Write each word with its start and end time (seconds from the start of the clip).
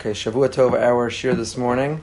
Okay, 0.00 0.12
Shavua 0.12 0.48
Tov, 0.48 0.72
our 0.72 1.10
shir 1.10 1.34
this 1.34 1.58
morning 1.58 2.00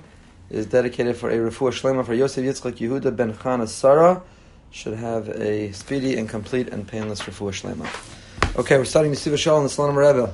is 0.51 0.67
dedicated 0.67 1.17
for 1.17 1.31
a 1.31 1.37
refuah 1.37 1.71
shlema 1.71 2.05
for 2.05 2.13
Yosef 2.13 2.45
Yitzchak 2.45 2.73
Yehuda 2.73 3.15
ben 3.15 3.33
Chana 3.33 3.67
Sarah. 3.67 4.21
Should 4.69 4.93
have 4.93 5.29
a 5.29 5.71
speedy 5.71 6.15
and 6.15 6.29
complete 6.29 6.67
and 6.67 6.87
painless 6.87 7.21
refuah 7.21 7.49
shlema. 7.49 8.55
Okay, 8.55 8.77
we're 8.77 8.85
starting 8.85 9.11
Nesivos 9.11 9.39
Shalom, 9.39 9.63
the 9.63 9.69
Slonim 9.69 9.95
Rebbe. 9.95 10.31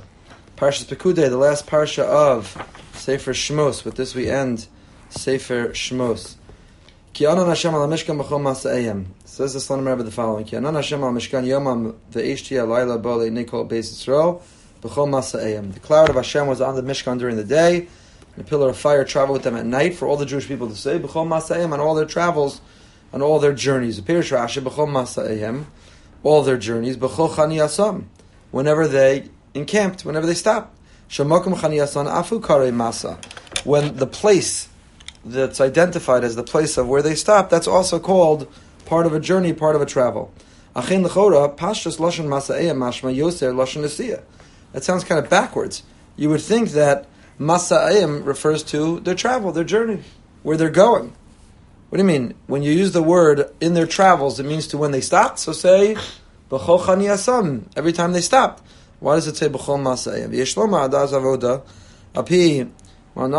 Parshas 0.57 0.93
Pekudei, 0.93 1.29
the 1.29 1.37
last 1.37 1.65
parsha 1.65 2.03
of 2.03 2.51
Sefer 2.95 3.31
Shmos. 3.31 3.85
With 3.85 3.95
this 3.95 4.13
we 4.13 4.29
end 4.29 4.67
Sefer 5.09 5.69
Shmos. 5.69 6.35
Ki 7.13 7.27
anan 7.27 7.47
Hashem 7.47 7.73
al 7.73 7.87
Mishkan 7.87 8.21
b'chol 8.21 8.41
masa'ayim. 8.41 9.05
Says 9.23 9.53
the 9.53 9.59
Slonim 9.59 9.89
Rebbe 9.89 10.03
the 10.03 10.11
following. 10.11 10.43
Ki 10.43 10.57
anan 10.57 10.75
Hashem 10.75 11.01
al 11.01 11.13
Mishkan 11.13 11.45
yomam 11.45 11.95
ve'eshti 12.11 12.57
alayla 12.57 13.01
b'olei 13.01 13.31
nikol 13.31 13.69
beis 13.69 13.89
Yisrael. 13.89 14.41
B'chol 14.83 15.07
masa'ayim. 15.07 15.73
The 15.73 15.79
cloud 15.79 16.09
of 16.09 16.15
Hashem 16.15 16.45
was 16.45 16.59
on 16.59 16.75
the 16.75 16.83
Mishkan 16.83 17.17
during 17.17 17.37
the 17.37 17.43
day, 17.45 17.77
and 17.77 17.87
the 18.35 18.43
pillar 18.43 18.69
of 18.69 18.77
fire 18.77 19.05
traveled 19.05 19.37
with 19.37 19.43
them 19.43 19.55
at 19.55 19.65
night 19.65 19.95
for 19.95 20.09
all 20.09 20.17
the 20.17 20.25
Jewish 20.25 20.45
people 20.45 20.67
to 20.67 20.75
say, 20.75 20.99
B'chol 20.99 21.25
masa'ayim, 21.25 21.71
on 21.71 21.79
all 21.79 21.95
their 21.95 22.05
travels, 22.05 22.59
on 23.13 23.21
all 23.21 23.39
their 23.39 23.53
journeys. 23.53 23.97
Appears 23.97 24.29
Rashi, 24.29 24.61
B'chol 24.61 24.89
masa'ayim, 24.89 25.65
all 26.21 26.43
their 26.43 26.57
journeys, 26.57 26.97
B'chol 26.97 27.29
chaniyasam, 27.29 28.03
whenever 28.51 28.85
they 28.85 29.29
encamped, 29.53 30.03
whenever 30.03 30.25
they 30.25 30.33
stopped. 30.33 30.77
Shemakum 31.09 31.55
chaniyasan 31.55 32.11
afu 32.11 32.45
kare 32.45 32.69
masa. 32.71 33.23
When 33.65 33.95
the 33.95 34.07
place 34.07 34.67
that's 35.23 35.61
identified 35.61 36.25
as 36.25 36.35
the 36.35 36.43
place 36.43 36.77
of 36.77 36.89
where 36.89 37.01
they 37.01 37.15
stopped, 37.15 37.51
that's 37.51 37.67
also 37.67 37.99
called 37.99 38.51
part 38.85 39.05
of 39.05 39.13
a 39.13 39.19
journey, 39.21 39.53
part 39.53 39.77
of 39.77 39.81
a 39.81 39.85
travel. 39.85 40.33
Achin 40.75 41.05
lechora, 41.05 41.55
pashtus 41.55 41.99
lashon 41.99 42.25
masa'ayim 42.25 42.75
mashma 42.75 43.15
yoser 43.15 43.53
lashon 43.53 43.83
nesiyah. 43.83 44.21
That 44.73 44.83
sounds 44.83 45.03
kind 45.03 45.23
of 45.23 45.29
backwards. 45.29 45.83
You 46.17 46.29
would 46.29 46.41
think 46.41 46.71
that 46.71 47.07
Masa'im 47.39 48.25
refers 48.25 48.63
to 48.63 48.99
their 48.99 49.15
travel, 49.15 49.51
their 49.51 49.63
journey, 49.63 50.01
where 50.43 50.57
they're 50.57 50.69
going. 50.69 51.13
What 51.89 51.97
do 51.97 52.03
you 52.03 52.07
mean? 52.07 52.33
When 52.47 52.63
you 52.63 52.71
use 52.71 52.91
the 52.91 53.03
word 53.03 53.49
in 53.61 53.73
their 53.75 53.87
travels, 53.87 54.39
it 54.39 54.45
means 54.45 54.67
to 54.67 54.77
when 54.77 54.91
they 54.91 55.01
stopped. 55.01 55.39
So 55.39 55.53
say, 55.53 55.95
chaniyasam, 56.49 57.65
every 57.75 57.93
time 57.93 58.11
they 58.13 58.21
stopped. 58.21 58.63
Why 58.99 59.15
does 59.15 59.27
it 59.27 59.37
say 59.37 59.47
B'chol 59.47 59.79
Masa'im? 59.79 60.29
Yeshloma 60.29 60.89
adaz 60.89 61.11
avoda, 61.11 61.63
api, 62.15 62.69
so 63.15 63.29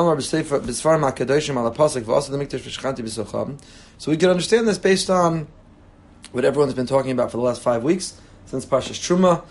we 4.07 4.17
can 4.17 4.31
understand 4.31 4.69
this 4.69 4.79
based 4.79 5.11
on 5.11 5.49
what 6.31 6.45
everyone's 6.45 6.75
been 6.75 6.87
talking 6.87 7.11
about 7.11 7.33
for 7.33 7.39
the 7.39 7.43
last 7.43 7.61
five 7.61 7.83
weeks 7.83 8.21
since 8.47 8.65
Pashas 8.65 9.01
Truma. 9.01 9.43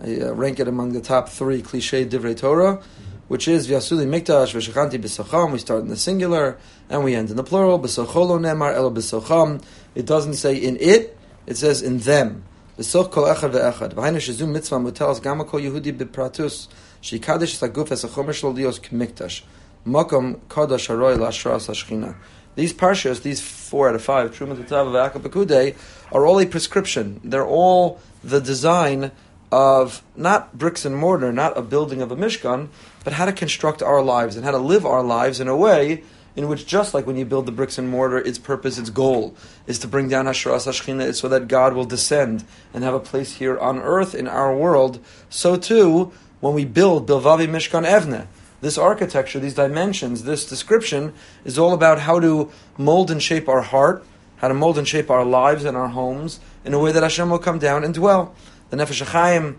I 0.00 0.20
uh, 0.20 0.32
rank 0.32 0.60
it 0.60 0.68
among 0.68 0.92
the 0.92 1.00
top 1.00 1.28
three 1.28 1.62
cliche 1.62 2.04
divrei 2.06 2.36
Torah, 2.36 2.82
which 3.28 3.46
is 3.46 3.68
Vyasuli 3.68 4.06
Mikdash 4.06 4.54
V'Shachanti 4.54 5.00
B'Socham. 5.00 5.52
We 5.52 5.58
start 5.58 5.82
in 5.82 5.88
the 5.88 5.96
singular 5.96 6.58
and 6.88 7.04
we 7.04 7.14
end 7.14 7.30
in 7.30 7.36
the 7.36 7.44
plural. 7.44 7.78
B'Socholo 7.78 8.38
Nemar 8.38 8.74
Elo 8.74 8.90
B'Socham. 8.90 9.62
It 9.94 10.06
doesn't 10.06 10.34
say 10.34 10.56
in 10.56 10.76
it; 10.80 11.18
it 11.46 11.56
says 11.56 11.82
in 11.82 11.98
them. 11.98 12.44
B'Soch 12.78 13.10
Kol 13.10 13.24
Echad 13.24 13.52
VeEchad. 13.52 13.94
V'Hainu 13.94 14.16
Shezum 14.16 14.50
Mitzvah 14.52 14.76
Mutelas 14.76 15.22
Gama 15.22 15.44
Kol 15.44 15.60
Yehudi 15.60 15.96
B'Pratus 15.96 16.68
Shikadesh 17.02 17.58
Saguf 17.60 17.92
Es 17.92 18.04
Achomer 18.04 18.56
Dios 18.56 18.78
K'Mikdash. 18.78 19.42
Makom 19.86 20.40
Kadosh 20.48 20.88
Haroy 20.88 21.16
Lashras 21.16 21.68
Hashchina. 21.68 22.16
These 22.54 22.74
parshas, 22.74 23.22
these 23.22 23.40
four 23.40 23.88
out 23.88 23.94
of 23.94 24.02
five, 24.02 24.32
Truma 24.32 24.56
Tetav 24.56 25.12
V'Akapakudei, 25.12 25.74
are 26.10 26.26
all 26.26 26.38
a 26.38 26.46
prescription. 26.46 27.20
They're 27.24 27.46
all 27.46 28.00
the 28.22 28.40
design 28.40 29.10
of 29.52 30.02
not 30.16 30.56
bricks 30.56 30.86
and 30.86 30.96
mortar, 30.96 31.30
not 31.30 31.56
a 31.58 31.62
building 31.62 32.00
of 32.00 32.10
a 32.10 32.16
mishkan, 32.16 32.68
but 33.04 33.12
how 33.12 33.26
to 33.26 33.32
construct 33.32 33.82
our 33.82 34.02
lives 34.02 34.34
and 34.34 34.44
how 34.46 34.50
to 34.50 34.58
live 34.58 34.86
our 34.86 35.02
lives 35.02 35.38
in 35.38 35.46
a 35.46 35.56
way 35.56 36.02
in 36.34 36.48
which, 36.48 36.66
just 36.66 36.94
like 36.94 37.06
when 37.06 37.16
you 37.16 37.26
build 37.26 37.44
the 37.44 37.52
bricks 37.52 37.76
and 37.76 37.90
mortar, 37.90 38.16
its 38.16 38.38
purpose, 38.38 38.78
its 38.78 38.88
goal 38.88 39.36
is 39.66 39.78
to 39.78 39.86
bring 39.86 40.08
down 40.08 40.24
Hasharas 40.24 40.66
Hashchina, 40.66 41.14
so 41.14 41.28
that 41.28 41.46
God 41.46 41.74
will 41.74 41.84
descend 41.84 42.44
and 42.72 42.82
have 42.82 42.94
a 42.94 43.00
place 43.00 43.34
here 43.34 43.58
on 43.58 43.78
earth 43.78 44.14
in 44.14 44.26
our 44.26 44.56
world. 44.56 44.98
So 45.28 45.56
too, 45.56 46.10
when 46.40 46.54
we 46.54 46.64
build 46.64 47.06
Bilvavi 47.06 47.46
Mishkan 47.46 47.86
Evne, 47.86 48.28
this 48.62 48.78
architecture, 48.78 49.38
these 49.38 49.54
dimensions, 49.54 50.24
this 50.24 50.48
description 50.48 51.12
is 51.44 51.58
all 51.58 51.74
about 51.74 51.98
how 51.98 52.18
to 52.20 52.50
mold 52.78 53.10
and 53.10 53.22
shape 53.22 53.50
our 53.50 53.60
heart, 53.60 54.02
how 54.36 54.48
to 54.48 54.54
mold 54.54 54.78
and 54.78 54.88
shape 54.88 55.10
our 55.10 55.26
lives 55.26 55.66
and 55.66 55.76
our 55.76 55.88
homes 55.88 56.40
in 56.64 56.72
a 56.72 56.78
way 56.78 56.92
that 56.92 57.02
Hashem 57.02 57.28
will 57.28 57.38
come 57.38 57.58
down 57.58 57.84
and 57.84 57.92
dwell. 57.92 58.34
The 58.72 58.78
Nefesh 58.78 59.04
HaChaim 59.04 59.56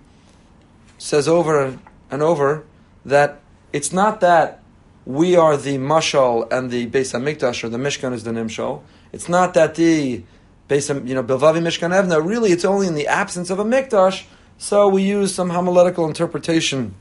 says 0.97 1.27
over 1.27 1.77
and 2.09 2.21
over 2.23 2.65
that 3.05 3.41
it's 3.71 3.93
not 3.93 4.21
that 4.21 4.63
we 5.05 5.35
are 5.35 5.55
the 5.55 5.77
mashal 5.77 6.51
and 6.51 6.71
the 6.71 6.87
Beis 6.87 7.13
Hamikdash 7.13 7.63
or 7.63 7.69
the 7.69 7.77
Mishkan 7.77 8.13
is 8.13 8.23
the 8.23 8.31
Nimshal. 8.31 8.81
It's 9.11 9.29
not 9.29 9.53
that 9.53 9.75
the 9.75 10.23
Beis 10.67 11.07
you 11.07 11.13
know 11.13 11.23
Bilvavi 11.23 11.61
Mishkan 11.61 11.91
Evna. 11.91 12.27
Really, 12.27 12.51
it's 12.51 12.65
only 12.65 12.87
in 12.87 12.95
the 12.95 13.05
absence 13.05 13.51
of 13.51 13.59
a 13.59 13.63
Mikdash. 13.63 14.23
So 14.57 14.87
we 14.87 15.03
use 15.03 15.31
some 15.35 15.51
homiletical 15.51 16.07
interpretation 16.07 16.95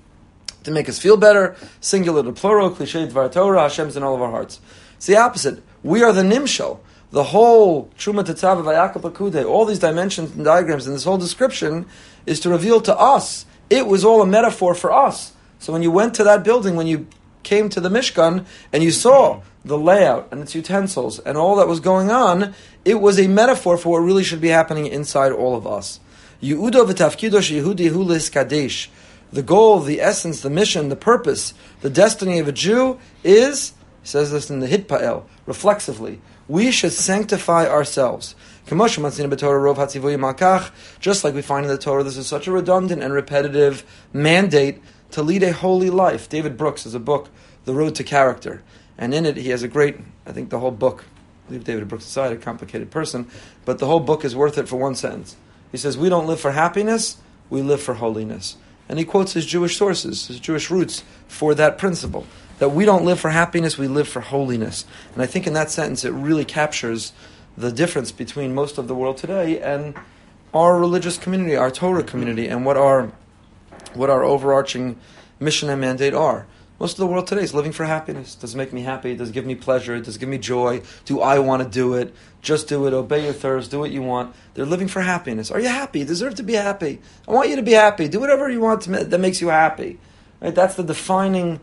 to 0.64 0.70
make 0.70 0.90
us 0.90 0.98
feel 0.98 1.16
better. 1.16 1.56
Singular 1.80 2.22
to 2.24 2.32
plural, 2.32 2.68
cliche 2.68 3.06
Dvar 3.06 3.32
Torah. 3.32 3.62
Hashem's 3.62 3.96
in 3.96 4.02
all 4.02 4.14
of 4.14 4.20
our 4.20 4.30
hearts. 4.30 4.60
It's 4.98 5.06
the 5.06 5.16
opposite. 5.16 5.62
We 5.82 6.02
are 6.02 6.12
the 6.12 6.20
Nimshal 6.20 6.80
the 7.12 7.22
whole 7.24 7.88
Truma 7.98 8.24
Tetzav 8.24 8.62
Vayakap 8.64 9.46
all 9.46 9.64
these 9.64 9.78
dimensions 9.78 10.34
and 10.34 10.44
diagrams 10.44 10.86
and 10.86 10.96
this 10.96 11.04
whole 11.04 11.18
description 11.18 11.86
is 12.26 12.40
to 12.40 12.50
reveal 12.50 12.80
to 12.80 12.98
us 12.98 13.46
it 13.70 13.86
was 13.86 14.04
all 14.04 14.20
a 14.20 14.26
metaphor 14.26 14.74
for 14.74 14.92
us. 14.92 15.32
So 15.58 15.72
when 15.72 15.82
you 15.82 15.90
went 15.90 16.14
to 16.14 16.24
that 16.24 16.42
building, 16.42 16.76
when 16.76 16.86
you 16.86 17.06
came 17.42 17.68
to 17.70 17.80
the 17.80 17.88
Mishkan 17.88 18.44
and 18.72 18.82
you 18.82 18.90
saw 18.90 19.42
the 19.64 19.78
layout 19.78 20.28
and 20.30 20.42
its 20.42 20.54
utensils 20.54 21.18
and 21.20 21.38
all 21.38 21.56
that 21.56 21.68
was 21.68 21.80
going 21.80 22.10
on, 22.10 22.54
it 22.84 22.96
was 22.96 23.18
a 23.18 23.28
metaphor 23.28 23.76
for 23.76 23.90
what 23.90 24.06
really 24.06 24.24
should 24.24 24.40
be 24.40 24.48
happening 24.48 24.86
inside 24.86 25.32
all 25.32 25.56
of 25.56 25.66
us. 25.66 26.00
Yehudi. 26.42 26.78
The 29.32 29.42
goal, 29.42 29.80
the 29.80 30.00
essence, 30.02 30.40
the 30.42 30.50
mission, 30.50 30.88
the 30.90 30.96
purpose, 30.96 31.54
the 31.80 31.88
destiny 31.88 32.38
of 32.38 32.48
a 32.48 32.52
Jew 32.52 32.98
is, 33.24 33.72
he 34.02 34.08
says 34.08 34.30
this 34.32 34.50
in 34.50 34.60
the 34.60 34.66
Hitpael, 34.66 35.24
reflexively, 35.46 36.20
we 36.48 36.70
should 36.70 36.92
sanctify 36.92 37.66
ourselves. 37.66 38.34
Just 38.66 38.98
like 41.24 41.34
we 41.34 41.42
find 41.42 41.66
in 41.66 41.70
the 41.70 41.78
Torah, 41.78 42.02
this 42.02 42.16
is 42.16 42.26
such 42.26 42.46
a 42.46 42.52
redundant 42.52 43.02
and 43.02 43.12
repetitive 43.12 43.84
mandate 44.12 44.80
to 45.10 45.22
lead 45.22 45.42
a 45.42 45.52
holy 45.52 45.90
life. 45.90 46.28
David 46.28 46.56
Brooks 46.56 46.84
has 46.84 46.94
a 46.94 47.00
book, 47.00 47.28
The 47.64 47.74
Road 47.74 47.94
to 47.96 48.04
Character, 48.04 48.62
and 48.96 49.12
in 49.12 49.26
it 49.26 49.36
he 49.36 49.50
has 49.50 49.62
a 49.62 49.68
great, 49.68 49.98
I 50.26 50.32
think 50.32 50.50
the 50.50 50.58
whole 50.58 50.70
book, 50.70 51.04
leave 51.48 51.64
David 51.64 51.88
Brooks 51.88 52.06
aside, 52.06 52.32
a 52.32 52.36
complicated 52.36 52.90
person, 52.90 53.26
but 53.64 53.78
the 53.78 53.86
whole 53.86 54.00
book 54.00 54.24
is 54.24 54.34
worth 54.34 54.58
it 54.58 54.68
for 54.68 54.76
one 54.76 54.94
sentence. 54.94 55.36
He 55.70 55.78
says, 55.78 55.98
We 55.98 56.08
don't 56.08 56.26
live 56.26 56.40
for 56.40 56.52
happiness, 56.52 57.18
we 57.50 57.62
live 57.62 57.82
for 57.82 57.94
holiness. 57.94 58.56
And 58.88 58.98
he 58.98 59.04
quotes 59.04 59.32
his 59.32 59.46
Jewish 59.46 59.76
sources, 59.76 60.26
his 60.26 60.40
Jewish 60.40 60.70
roots 60.70 61.02
for 61.28 61.54
that 61.54 61.78
principle 61.78 62.26
that 62.58 62.68
we 62.68 62.84
don't 62.84 63.04
live 63.04 63.18
for 63.18 63.30
happiness, 63.30 63.76
we 63.76 63.88
live 63.88 64.06
for 64.06 64.20
holiness. 64.20 64.84
And 65.14 65.22
I 65.22 65.26
think 65.26 65.46
in 65.46 65.52
that 65.54 65.70
sentence 65.70 66.04
it 66.04 66.12
really 66.12 66.44
captures 66.44 67.12
the 67.56 67.72
difference 67.72 68.12
between 68.12 68.54
most 68.54 68.78
of 68.78 68.88
the 68.88 68.94
world 68.94 69.16
today 69.16 69.60
and 69.60 69.94
our 70.54 70.78
religious 70.78 71.18
community, 71.18 71.56
our 71.56 71.70
Torah 71.70 72.04
community, 72.04 72.46
and 72.46 72.64
what 72.64 72.76
our 72.76 73.10
what 73.94 74.10
our 74.10 74.22
overarching 74.22 74.96
mission 75.40 75.68
and 75.68 75.80
mandate 75.80 76.14
are. 76.14 76.46
Most 76.82 76.94
of 76.94 76.98
the 76.98 77.06
world 77.06 77.28
today 77.28 77.44
is 77.44 77.54
living 77.54 77.70
for 77.70 77.84
happiness. 77.84 78.34
Does 78.34 78.56
it 78.56 78.58
make 78.58 78.72
me 78.72 78.80
happy? 78.80 79.14
Does 79.14 79.28
it 79.28 79.32
give 79.32 79.46
me 79.46 79.54
pleasure? 79.54 80.00
Does 80.00 80.16
it 80.16 80.18
give 80.18 80.28
me 80.28 80.36
joy? 80.36 80.82
Do 81.04 81.20
I 81.20 81.38
want 81.38 81.62
to 81.62 81.68
do 81.68 81.94
it? 81.94 82.12
Just 82.40 82.66
do 82.66 82.88
it. 82.88 82.92
Obey 82.92 83.22
your 83.22 83.32
thirst. 83.32 83.70
Do 83.70 83.78
what 83.78 83.92
you 83.92 84.02
want. 84.02 84.34
They're 84.54 84.66
living 84.66 84.88
for 84.88 85.00
happiness. 85.00 85.52
Are 85.52 85.60
you 85.60 85.68
happy? 85.68 86.00
You 86.00 86.06
deserve 86.06 86.34
to 86.34 86.42
be 86.42 86.54
happy. 86.54 87.00
I 87.28 87.30
want 87.30 87.50
you 87.50 87.54
to 87.54 87.62
be 87.62 87.70
happy. 87.70 88.08
Do 88.08 88.18
whatever 88.18 88.50
you 88.50 88.60
want 88.60 88.82
to, 88.82 89.04
that 89.04 89.20
makes 89.20 89.40
you 89.40 89.50
happy. 89.50 90.00
Right? 90.40 90.52
That's 90.52 90.74
the 90.74 90.82
defining 90.82 91.60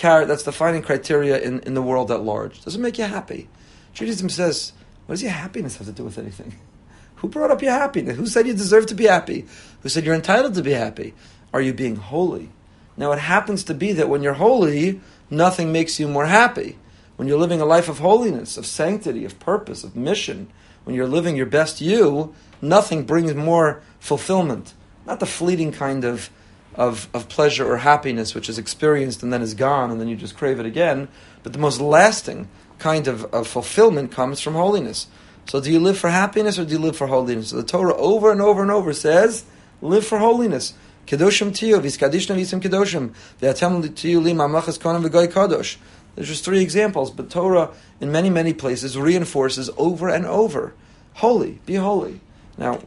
that's 0.00 0.44
the 0.44 0.52
defining 0.52 0.82
criteria 0.82 1.40
in, 1.40 1.58
in 1.62 1.74
the 1.74 1.82
world 1.82 2.12
at 2.12 2.22
large. 2.22 2.62
Does 2.62 2.76
it 2.76 2.80
make 2.80 2.96
you 2.96 3.06
happy? 3.06 3.48
Judaism 3.92 4.28
says, 4.28 4.72
what 5.06 5.14
does 5.14 5.22
your 5.24 5.32
happiness 5.32 5.78
have 5.78 5.88
to 5.88 5.92
do 5.92 6.04
with 6.04 6.16
anything? 6.16 6.54
Who 7.16 7.28
brought 7.28 7.50
up 7.50 7.60
your 7.60 7.72
happiness? 7.72 8.16
Who 8.16 8.26
said 8.28 8.46
you 8.46 8.52
deserve 8.52 8.86
to 8.86 8.94
be 8.94 9.06
happy? 9.06 9.46
Who 9.82 9.88
said 9.88 10.04
you're 10.04 10.14
entitled 10.14 10.54
to 10.54 10.62
be 10.62 10.74
happy? 10.74 11.12
Are 11.52 11.60
you 11.60 11.74
being 11.74 11.96
holy? 11.96 12.50
Now, 12.96 13.12
it 13.12 13.18
happens 13.18 13.64
to 13.64 13.74
be 13.74 13.92
that 13.92 14.08
when 14.08 14.22
you're 14.22 14.34
holy, 14.34 15.00
nothing 15.30 15.72
makes 15.72 15.98
you 15.98 16.08
more 16.08 16.26
happy. 16.26 16.78
When 17.16 17.28
you're 17.28 17.38
living 17.38 17.60
a 17.60 17.66
life 17.66 17.88
of 17.88 17.98
holiness, 17.98 18.56
of 18.56 18.66
sanctity, 18.66 19.24
of 19.24 19.38
purpose, 19.38 19.84
of 19.84 19.96
mission, 19.96 20.48
when 20.84 20.96
you're 20.96 21.06
living 21.06 21.36
your 21.36 21.46
best 21.46 21.80
you, 21.80 22.34
nothing 22.62 23.04
brings 23.04 23.34
more 23.34 23.82
fulfillment. 23.98 24.74
Not 25.06 25.20
the 25.20 25.26
fleeting 25.26 25.72
kind 25.72 26.04
of 26.04 26.30
of, 26.74 27.08
of 27.12 27.28
pleasure 27.28 27.70
or 27.70 27.78
happiness, 27.78 28.34
which 28.34 28.48
is 28.48 28.58
experienced 28.58 29.22
and 29.22 29.32
then 29.32 29.42
is 29.42 29.54
gone, 29.54 29.90
and 29.90 30.00
then 30.00 30.08
you 30.08 30.16
just 30.16 30.36
crave 30.36 30.60
it 30.60 30.66
again. 30.66 31.08
But 31.42 31.52
the 31.52 31.58
most 31.58 31.80
lasting 31.80 32.48
kind 32.78 33.08
of, 33.08 33.24
of 33.34 33.46
fulfillment 33.46 34.12
comes 34.12 34.40
from 34.40 34.54
holiness. 34.54 35.06
So, 35.46 35.60
do 35.60 35.70
you 35.70 35.80
live 35.80 35.98
for 35.98 36.10
happiness 36.10 36.58
or 36.58 36.64
do 36.64 36.72
you 36.72 36.78
live 36.78 36.96
for 36.96 37.08
holiness? 37.08 37.50
So 37.50 37.56
the 37.56 37.64
Torah 37.64 37.96
over 37.96 38.30
and 38.30 38.40
over 38.40 38.62
and 38.62 38.70
over 38.70 38.92
says, 38.92 39.44
live 39.82 40.06
for 40.06 40.18
holiness. 40.18 40.74
Kedoshim 41.10 41.50
tiyu, 41.50 41.80
viskadishna 41.80 42.36
visim 42.36 42.62
kedoshim, 42.62 43.12
v'atem 43.40 43.82
tiyu 43.88 44.22
li 44.22 44.32
mamlachas 44.32 44.78
konim 44.78 45.04
v'goy 45.04 45.26
kadosh. 45.26 45.76
There's 46.14 46.28
just 46.28 46.44
three 46.44 46.62
examples, 46.62 47.10
but 47.10 47.30
Torah 47.30 47.70
in 48.00 48.12
many, 48.12 48.30
many 48.30 48.54
places 48.54 48.96
reinforces 48.96 49.70
over 49.76 50.08
and 50.08 50.24
over, 50.24 50.72
holy, 51.14 51.58
be 51.66 51.74
holy. 51.74 52.20
Now, 52.56 52.78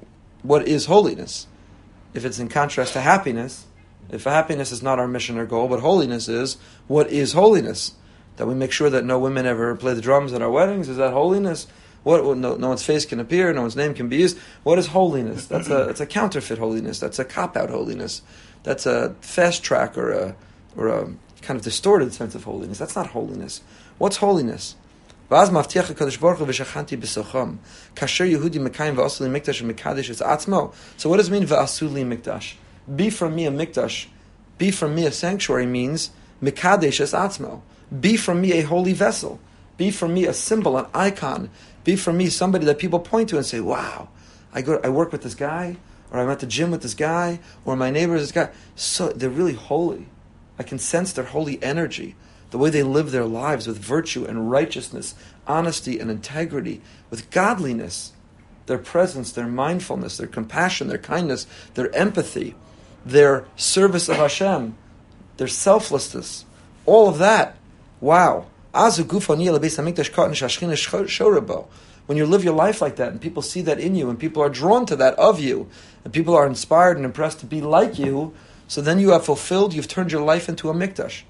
what 0.42 0.66
is 0.66 0.86
holiness? 0.86 1.48
If 2.14 2.24
it's 2.24 2.40
in 2.40 2.48
contrast 2.48 2.94
to 2.94 3.02
happiness, 3.02 3.66
if 4.10 4.24
happiness 4.24 4.72
is 4.72 4.82
not 4.82 5.00
our 5.00 5.08
mission 5.08 5.38
or 5.38 5.46
goal, 5.46 5.68
but 5.68 5.82
holiness 5.82 6.30
is, 6.30 6.56
what 6.88 7.12
is 7.12 7.34
holiness? 7.34 7.94
That 8.38 8.48
we 8.48 8.56
make 8.56 8.72
sure 8.72 8.90
that 8.90 9.04
no 9.04 9.20
women 9.20 9.46
ever 9.46 9.76
play 9.76 9.96
the 9.96 10.02
drums 10.02 10.32
at 10.32 10.42
our 10.42 10.50
weddings, 10.50 10.88
is 10.88 10.96
that 10.96 11.12
holiness? 11.12 11.68
What, 12.04 12.24
no, 12.38 12.56
no, 12.56 12.70
one's 12.70 12.84
face 12.84 13.06
can 13.06 13.20
appear, 13.20 13.54
no 13.54 13.62
one's 13.62 13.76
name 13.76 13.94
can 13.94 14.10
be 14.10 14.18
used. 14.18 14.38
What 14.64 14.78
is 14.78 14.88
holiness? 14.88 15.46
That's 15.46 15.70
a, 15.70 15.90
it's 15.90 16.02
a 16.02 16.06
counterfeit 16.06 16.58
holiness. 16.58 17.00
That's 17.00 17.18
a 17.18 17.26
cop 17.26 17.56
out 17.56 17.70
holiness. 17.70 18.22
That's 18.64 18.86
a 18.86 19.16
fast 19.22 19.64
track 19.64 19.98
or 19.98 20.12
a, 20.12 20.36
or 20.76 20.88
a 20.90 21.06
kind 21.42 21.58
of 21.58 21.64
distorted 21.64 22.14
sense 22.14 22.36
of 22.36 22.44
holiness. 22.44 22.78
That's 22.78 22.96
not 22.96 23.08
holiness. 23.08 23.62
What's 23.98 24.18
holiness? 24.18 24.76
So 25.30 25.40
what 25.40 25.48
does 31.18 31.28
it 31.28 31.32
mean 31.32 31.44
va'asuli 31.48 32.06
mikdash? 32.06 32.56
Be 32.96 33.10
from 33.10 33.36
me 33.36 33.46
a 33.46 33.52
mikdash. 33.52 34.08
Be 34.58 34.72
from 34.72 34.94
me 34.96 35.06
a 35.06 35.12
sanctuary 35.12 35.66
means 35.66 36.12
mikadesh 36.42 37.00
es 37.00 37.14
atzmo. 37.14 37.62
Be 38.00 38.18
from 38.18 38.42
me 38.42 38.54
a 38.54 38.62
holy 38.62 38.94
vessel. 38.94 39.40
Be 39.78 39.90
from 39.92 40.14
me 40.14 40.26
a 40.26 40.34
symbol, 40.34 40.78
an 40.78 40.86
icon. 40.94 41.50
Be 41.84 41.96
for 41.96 42.14
me 42.14 42.30
somebody 42.30 42.66
that 42.66 42.80
people 42.80 43.00
point 43.00 43.30
to 43.30 43.38
and 43.38 43.46
say, 43.46 43.60
wow, 43.60 44.10
I, 44.54 44.62
go, 44.62 44.80
I 44.84 44.90
work 44.90 45.12
with 45.12 45.24
this 45.24 45.36
guy, 45.36 45.78
or 46.12 46.20
I'm 46.20 46.30
at 46.30 46.40
the 46.40 46.46
gym 46.46 46.72
with 46.72 46.82
this 46.82 46.94
guy, 46.94 47.40
or 47.66 47.76
my 47.76 47.90
neighbor 47.90 48.16
is 48.16 48.22
this 48.22 48.32
guy. 48.32 48.54
So 48.76 49.10
they're 49.10 49.30
really 49.30 49.54
holy. 49.54 50.08
I 50.58 50.64
can 50.64 50.80
sense 50.80 51.12
their 51.14 51.26
holy 51.26 51.62
energy, 51.64 52.16
the 52.52 52.58
way 52.58 52.70
they 52.70 52.84
live 52.84 53.12
their 53.12 53.26
lives 53.26 53.68
with 53.68 53.80
virtue 53.80 54.26
and 54.26 54.52
righteousness, 54.52 55.16
honesty 55.48 56.00
and 56.00 56.12
integrity, 56.12 56.82
with 57.10 57.32
godliness. 57.32 58.14
Their 58.66 58.78
presence, 58.78 59.32
their 59.34 59.48
mindfulness, 59.48 60.16
their 60.18 60.28
compassion, 60.28 60.88
their 60.88 60.98
kindness, 60.98 61.48
their 61.74 61.94
empathy, 61.94 62.56
their 63.06 63.46
service 63.58 64.08
of 64.08 64.16
Hashem, 64.16 64.78
their 65.36 65.50
selflessness, 65.50 66.46
all 66.86 67.10
of 67.10 67.18
that. 67.18 67.58
Wow. 68.00 68.46
When 72.06 72.18
you 72.18 72.26
live 72.26 72.44
your 72.44 72.56
life 72.56 72.82
like 72.82 72.96
that 72.96 73.12
and 73.12 73.22
people 73.22 73.42
see 73.42 73.62
that 73.62 73.80
in 73.80 73.96
you 73.96 74.10
and 74.10 74.20
people 74.20 74.42
are 74.42 74.50
drawn 74.50 74.86
to 74.88 74.96
that 74.96 75.14
of 75.20 75.40
you 75.40 75.70
and 76.04 76.12
people 76.12 76.36
are 76.36 76.48
inspired 76.48 76.98
and 76.98 77.06
impressed 77.06 77.40
to 77.42 77.46
be 77.46 77.62
like 77.62 78.00
you, 78.00 78.34
so 78.68 78.82
then 78.82 79.00
you 79.00 79.12
have 79.12 79.26
fulfilled, 79.26 79.74
you've 79.74 79.88
turned 79.88 80.12
your 80.12 80.24
life 80.24 80.50
into 80.50 80.70
a 80.70 80.74
mikdash. 80.74 81.22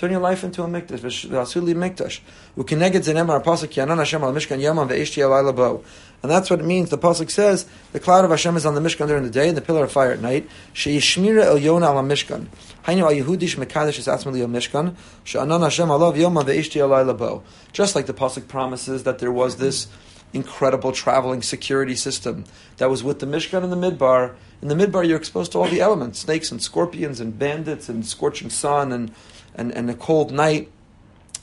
Turn 0.00 0.12
your 0.12 0.20
life 0.20 0.44
into 0.44 0.62
a 0.62 0.66
mikdash. 0.66 1.28
V'asuli 1.28 1.74
mikdash. 1.74 2.20
U'keneged 2.56 3.02
zenemar 3.04 3.44
pasuk 3.44 3.68
yanan 3.68 3.98
Hashem 3.98 4.24
al 4.24 4.32
mishkan 4.32 4.58
yaman 4.58 4.88
alayla 4.88 5.54
bo. 5.54 5.84
And 6.22 6.32
that's 6.32 6.48
what 6.48 6.58
it 6.58 6.64
means. 6.64 6.88
The 6.88 6.96
pasuk 6.96 7.30
says 7.30 7.66
the 7.92 8.00
cloud 8.00 8.24
of 8.24 8.30
Hashem 8.30 8.56
is 8.56 8.64
on 8.64 8.74
the 8.74 8.80
mishkan 8.80 9.08
during 9.08 9.24
the 9.24 9.30
day 9.30 9.48
and 9.48 9.56
the 9.58 9.60
pillar 9.60 9.84
of 9.84 9.92
fire 9.92 10.10
at 10.12 10.22
night. 10.22 10.48
She'yishmira 10.72 11.44
el 11.44 11.58
yona 11.58 11.88
al 11.88 12.02
mishkan. 12.02 12.46
Hainu 12.84 13.02
al 13.02 13.10
Yehudish 13.10 13.62
mekadesh 13.62 13.98
is 13.98 14.06
atzmali 14.06 14.40
al 14.40 14.48
mishkan. 14.48 14.96
She'anan 15.24 15.60
Hashem 15.60 15.88
alav 15.88 16.16
yaman 16.16 16.46
alayla 16.46 17.18
bo. 17.18 17.42
Just 17.74 17.94
like 17.94 18.06
the 18.06 18.14
pasuk 18.14 18.48
promises 18.48 19.02
that 19.02 19.18
there 19.18 19.30
was 19.30 19.56
this 19.56 19.86
incredible 20.32 20.92
traveling 20.92 21.42
security 21.42 21.94
system 21.94 22.46
that 22.78 22.88
was 22.88 23.04
with 23.04 23.18
the 23.18 23.26
mishkan 23.26 23.62
and 23.64 23.70
the 23.70 23.76
midbar 23.76 24.34
in 24.62 24.68
the 24.68 24.74
midbar, 24.74 25.06
you're 25.06 25.16
exposed 25.16 25.52
to 25.52 25.58
all 25.58 25.68
the 25.68 25.80
elements 25.80 26.18
snakes 26.18 26.50
and 26.52 26.62
scorpions 26.62 27.18
and 27.18 27.38
bandits 27.38 27.88
and 27.88 28.06
scorching 28.06 28.50
sun 28.50 28.92
and, 28.92 29.10
and, 29.54 29.72
and 29.72 29.90
a 29.90 29.94
cold 29.94 30.32
night. 30.32 30.70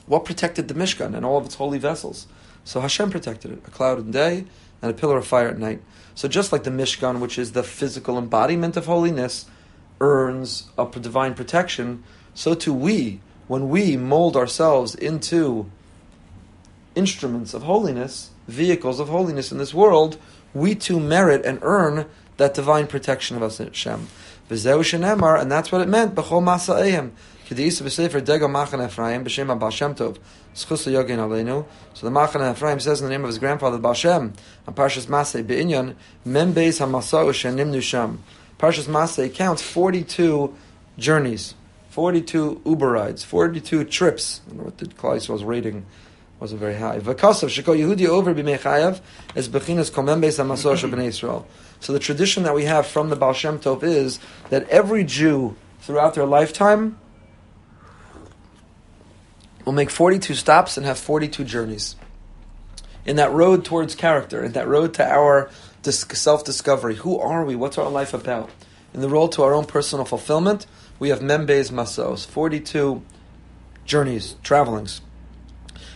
What 0.05 0.25
protected 0.25 0.67
the 0.67 0.73
Mishkan 0.73 1.15
and 1.15 1.25
all 1.25 1.37
of 1.37 1.45
its 1.45 1.55
holy 1.55 1.79
vessels? 1.79 2.27
So 2.63 2.81
Hashem 2.81 3.11
protected 3.11 3.51
it 3.51 3.61
a 3.65 3.71
cloud 3.71 3.99
in 3.99 4.11
day 4.11 4.45
and 4.81 4.91
a 4.91 4.93
pillar 4.93 5.17
of 5.17 5.27
fire 5.27 5.49
at 5.49 5.57
night. 5.57 5.81
So 6.15 6.27
just 6.27 6.51
like 6.51 6.63
the 6.63 6.71
Mishkan, 6.71 7.19
which 7.19 7.37
is 7.37 7.51
the 7.51 7.63
physical 7.63 8.17
embodiment 8.17 8.77
of 8.77 8.85
holiness, 8.85 9.45
earns 9.99 10.69
a 10.77 10.85
divine 10.85 11.33
protection, 11.33 12.03
so 12.33 12.53
too 12.53 12.73
we, 12.73 13.19
when 13.47 13.69
we 13.69 13.97
mold 13.97 14.35
ourselves 14.35 14.93
into 14.95 15.69
instruments 16.95 17.53
of 17.53 17.63
holiness, 17.63 18.31
vehicles 18.47 18.99
of 18.99 19.09
holiness 19.09 19.51
in 19.51 19.57
this 19.57 19.73
world, 19.73 20.17
we 20.53 20.75
too 20.75 20.99
merit 20.99 21.45
and 21.45 21.59
earn 21.61 22.05
that 22.37 22.53
divine 22.53 22.87
protection 22.87 23.35
of 23.35 23.43
us 23.43 23.57
Hashem. 23.57 24.07
V'zeu 24.49 24.79
shenemar, 24.79 25.39
and 25.39 25.51
that's 25.51 25.71
what 25.71 25.81
it 25.81 25.87
meant. 25.87 26.15
B'chol 26.15 26.43
masa'ehim. 26.43 27.11
Kedisa 27.47 27.83
degel 28.25 28.51
machan 28.51 28.81
Ephraim 28.81 29.23
b'shem 29.23 29.95
Tov. 29.95 30.17
Yogin 30.53 31.17
aleinu. 31.17 31.65
So 31.93 32.05
the 32.05 32.11
machan 32.11 32.41
Ephraim 32.41 32.81
says 32.81 32.99
in 32.99 33.05
the 33.07 33.09
name 33.09 33.23
of 33.23 33.29
his 33.29 33.39
grandfather 33.39 33.77
Baal 33.77 33.93
Parshas 33.93 35.07
Masei 35.07 35.47
be'inyan 35.47 35.95
sham. 37.81 38.23
Parshas 38.59 38.87
Masei 38.87 39.33
counts 39.33 39.61
forty-two 39.61 40.53
journeys, 40.97 41.55
forty-two 41.89 42.61
Uber 42.65 42.91
rides, 42.91 43.23
forty-two 43.23 43.85
trips. 43.85 44.41
I 44.45 44.49
don't 44.49 44.57
know 44.57 44.63
what 44.65 44.77
the 44.79 44.87
Klai 44.87 45.29
was 45.29 45.43
rating 45.45 45.85
wasn't 46.41 46.59
very 46.59 46.75
high. 46.75 46.99
V'kasav 46.99 47.47
Yehudi 47.49 48.07
over 48.07 48.35
b'mechayav 48.35 48.99
as 49.37 49.47
bechinas 49.47 49.89
komem 49.89 50.21
beis 50.21 50.37
Yisrael. 50.37 51.45
So 51.79 51.93
the 51.93 51.99
tradition 51.99 52.43
that 52.43 52.53
we 52.53 52.65
have 52.65 52.85
from 52.85 53.07
the 53.07 53.15
Baal 53.15 53.31
Shem 53.31 53.57
Tov 53.57 53.83
is 53.83 54.19
that 54.49 54.67
every 54.67 55.05
Jew 55.05 55.55
throughout 55.79 56.13
their 56.13 56.25
lifetime 56.25 56.97
will 59.67 59.73
make 59.73 59.89
42 59.89 60.33
stops 60.33 60.77
and 60.77 60.85
have 60.85 60.97
42 60.97 61.43
journeys. 61.43 61.97
In 63.05 63.17
that 63.17 63.33
road 63.33 63.65
towards 63.65 63.95
character, 63.95 64.41
in 64.41 64.53
that 64.53 64.65
road 64.65 64.93
to 64.93 65.05
our 65.05 65.49
self 65.83 66.45
discovery, 66.45 66.95
who 66.95 67.19
are 67.19 67.43
we? 67.43 67.53
What's 67.53 67.77
our 67.77 67.89
life 67.89 68.13
about? 68.13 68.49
In 68.93 69.01
the 69.01 69.09
road 69.09 69.33
to 69.33 69.43
our 69.43 69.53
own 69.53 69.65
personal 69.65 70.05
fulfillment, 70.05 70.67
we 70.99 71.09
have 71.09 71.19
Membes 71.19 71.69
Masos, 71.69 72.25
42 72.25 73.03
journeys, 73.83 74.37
travelings. 74.41 75.01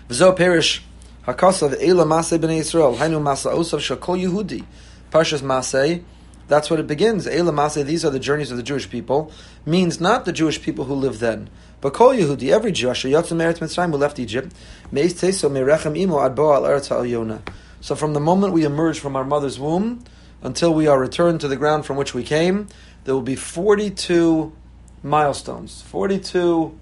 V'zo 0.10 0.36
perish 0.36 0.84
hakasav 1.26 1.74
eila 1.82 2.06
maseh 2.06 2.38
b'nei 2.38 2.60
Yisrael, 2.60 2.98
hainu 2.98 3.22
masa 3.22 3.54
osav 3.54 3.80
shakol 3.80 4.22
Yehudi. 4.22 4.66
Parshas 5.12 5.42
Masay, 5.42 6.04
that's 6.50 6.70
what 6.70 6.82
it 6.82 6.88
begins. 6.88 7.26
Eila 7.26 7.54
Masay, 7.54 7.86
these 7.86 8.04
are 8.04 8.10
the 8.10 8.20
journeys 8.20 8.52
of 8.52 8.58
the 8.58 8.64
Jewish 8.64 8.90
people, 8.90 9.32
means 9.66 10.02
not 10.02 10.26
the 10.26 10.34
Jewish 10.34 10.62
people 10.62 10.84
who 10.84 10.94
lived 10.94 11.22
then, 11.22 11.50
but 11.82 11.94
Kol 11.94 12.14
Yehudi, 12.14 12.52
every 12.52 12.72
Jew, 12.72 12.90
Asher 12.90 13.10
Yotzim 13.10 13.38
Eretz 13.38 13.60
Mitzrayim, 13.60 13.90
who 13.90 13.98
left 13.98 14.20
Egypt, 14.20 14.54
Meis 14.92 15.14
Teso 15.14 15.50
Merechem 15.50 15.98
Imo 15.98 16.24
Ad 16.24 16.36
Eretz. 16.36 17.42
So 17.82 17.96
from 17.96 18.14
the 18.14 18.20
moment 18.20 18.54
we 18.54 18.64
emerge 18.64 19.00
from 19.00 19.16
our 19.16 19.26
mother's 19.26 19.60
womb 19.60 20.04
until 20.44 20.74
we 20.74 20.86
are 20.86 21.00
returned 21.00 21.42
to 21.42 21.48
the 21.48 21.56
ground 21.56 21.86
from 21.86 21.98
which 21.98 22.14
we 22.14 22.24
came, 22.24 22.68
there 23.04 23.16
will 23.16 23.24
be 23.24 23.36
42 23.36 24.54
milestones, 25.02 25.82
42 25.82 26.80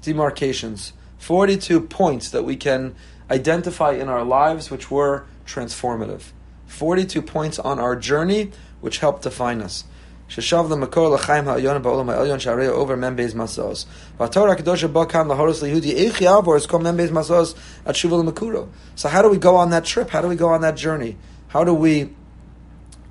demarcations, 0.00 0.94
42 1.18 1.82
points 1.82 2.30
that 2.30 2.44
we 2.44 2.56
can 2.56 2.94
identify 3.30 3.92
in 3.92 4.08
our 4.08 4.24
lives 4.24 4.70
which 4.70 4.90
were 4.90 5.26
transformative. 5.46 6.22
42 6.66 7.20
points 7.20 7.58
on 7.58 7.78
our 7.78 7.94
journey, 7.94 8.50
which 8.80 8.98
help 8.98 9.20
define 9.20 9.60
us. 9.60 9.84
Sheshav 10.32 10.70
the 10.70 10.76
makor 10.76 11.10
l'chaim 11.10 11.44
ha'ayon 11.44 11.82
ba'olam 11.82 12.06
ha'elyon 12.06 12.38
sharei 12.38 12.66
over 12.66 12.96
membez 12.96 13.34
masos. 13.34 13.84
V'atorah 14.18 14.56
kedosha 14.56 14.90
ba'kam 14.90 15.26
lahoros 15.26 15.62
liyudi 15.62 15.94
eichi 15.94 16.24
avor 16.24 16.56
is 16.56 16.66
called 16.66 16.82
membez 16.82 17.10
masos 17.10 17.54
at 17.84 17.94
shuval 17.94 18.26
makuro. 18.26 18.70
So 18.94 19.10
how 19.10 19.20
do 19.20 19.28
we 19.28 19.36
go 19.36 19.56
on 19.56 19.68
that 19.70 19.84
trip? 19.84 20.08
How 20.08 20.22
do 20.22 20.28
we 20.28 20.36
go 20.36 20.48
on 20.48 20.62
that 20.62 20.74
journey? 20.74 21.18
How 21.48 21.64
do 21.64 21.74
we 21.74 22.14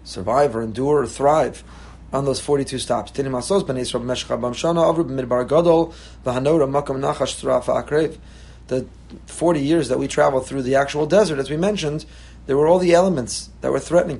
survive 0.04 0.56
or 0.56 0.63
endure 0.63 1.04
or 1.04 1.06
thrive 1.06 1.63
on 2.12 2.25
those 2.25 2.40
42 2.40 2.80
stops? 2.80 3.12
Tini 3.12 3.30
masos 3.30 3.62
b'nei 3.68 3.82
Yisrael 3.82 4.04
b'meshcha 4.04 4.40
b'mshana 4.40 4.92
avru 4.92 5.08
b'midbar 5.08 5.48
gadol 5.48 5.94
v'hanora 6.25 6.68
makam 6.68 6.98
nachash 6.98 7.40
tzra 7.40 7.63
fa'akrev. 7.63 8.18
The 8.66 8.88
40 9.28 9.60
years 9.60 9.90
that 9.90 10.00
we 10.00 10.08
traveled 10.08 10.48
through 10.48 10.63
the 10.63 10.75
actual 10.75 11.06
desert, 11.06 11.38
as 11.38 11.51
we 11.51 11.58
mentioned, 11.58 12.06
there 12.51 12.58
were 12.58 12.67
all 12.67 12.79
the 12.79 12.93
elements 12.93 13.50
that 13.62 13.72
were 13.72 13.79
threatening. 13.79 14.17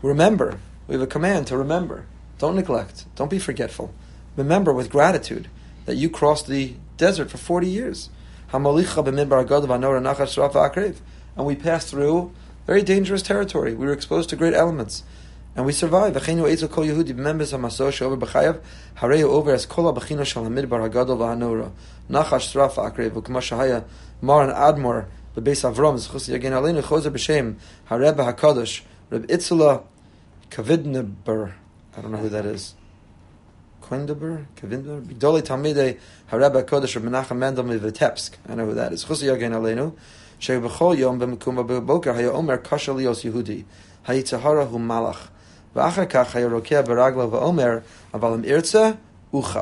Remember, 0.00 0.60
we 0.86 0.94
have 0.94 1.02
a 1.02 1.06
command 1.08 1.48
to 1.48 1.56
remember. 1.56 2.06
Don't 2.38 2.54
neglect. 2.54 3.04
Don't 3.16 3.32
be 3.32 3.40
forgetful. 3.40 3.92
Remember 4.36 4.72
with 4.72 4.90
gratitude 4.90 5.48
that 5.86 5.96
you 5.96 6.08
crossed 6.08 6.46
the 6.46 6.74
desert 6.96 7.32
for 7.32 7.38
40 7.38 7.66
years. 7.66 8.10
And 8.52 8.64
we 11.44 11.56
passed 11.56 11.88
through 11.88 12.32
very 12.68 12.82
dangerous 12.82 13.22
territory. 13.22 13.74
We 13.74 13.86
were 13.86 13.92
exposed 13.92 14.30
to 14.30 14.36
great 14.36 14.54
elements 14.54 15.02
and 15.56 15.66
we 15.66 15.72
survive. 15.72 16.14
V'cheinu 16.14 16.48
ezo 16.50 16.70
kol 16.70 16.84
Yehudi 16.84 17.14
members 17.14 17.52
of 17.52 17.60
Masor 17.60 17.90
sheover 17.90 18.18
b'chayav 18.18 18.60
hareyu 18.98 19.24
over 19.24 19.52
as 19.52 19.66
kol 19.66 19.92
abachino 19.92 20.24
shal 20.24 20.44
hamidbar 20.44 20.88
hagadol 20.88 21.18
v'hanora. 21.18 21.70
Nachash 22.10 22.52
sraf 22.52 22.76
akre 22.76 23.10
v'kma 23.10 23.40
shahaya 23.40 23.84
mar 24.20 24.48
admor 24.48 25.06
zchus 25.36 26.82
chozer 26.82 27.10
b'shem 27.10 27.56
hareba 27.88 28.32
hakadosh 28.32 28.82
Reb 29.10 29.26
itzula 29.26 29.82
Kavidneber 30.50 31.52
I 31.96 32.00
don't 32.00 32.10
know 32.10 32.18
who 32.18 32.28
that 32.30 32.46
is. 32.46 32.74
Bidoli 33.82 35.42
Kodesh 36.30 37.00
Menachem 37.00 37.36
Mendel 37.36 37.64
Mivitepsk. 37.64 38.30
I 38.48 38.54
know 38.54 38.66
who 38.66 38.74
that 38.74 38.92
is. 38.92 39.04
Aleinu 39.04 39.92
Yom 40.98 41.20
Yehudi. 43.24 43.64
ואחר 45.75 46.05
כך 46.05 46.35
היה 46.35 46.47
רוקע 46.47 46.81
ברגלו 46.81 47.31
ואומר, 47.31 47.77
אבל 48.13 48.33
אם 48.33 48.41
ארצה, 48.47 48.91
אוכל. 49.33 49.59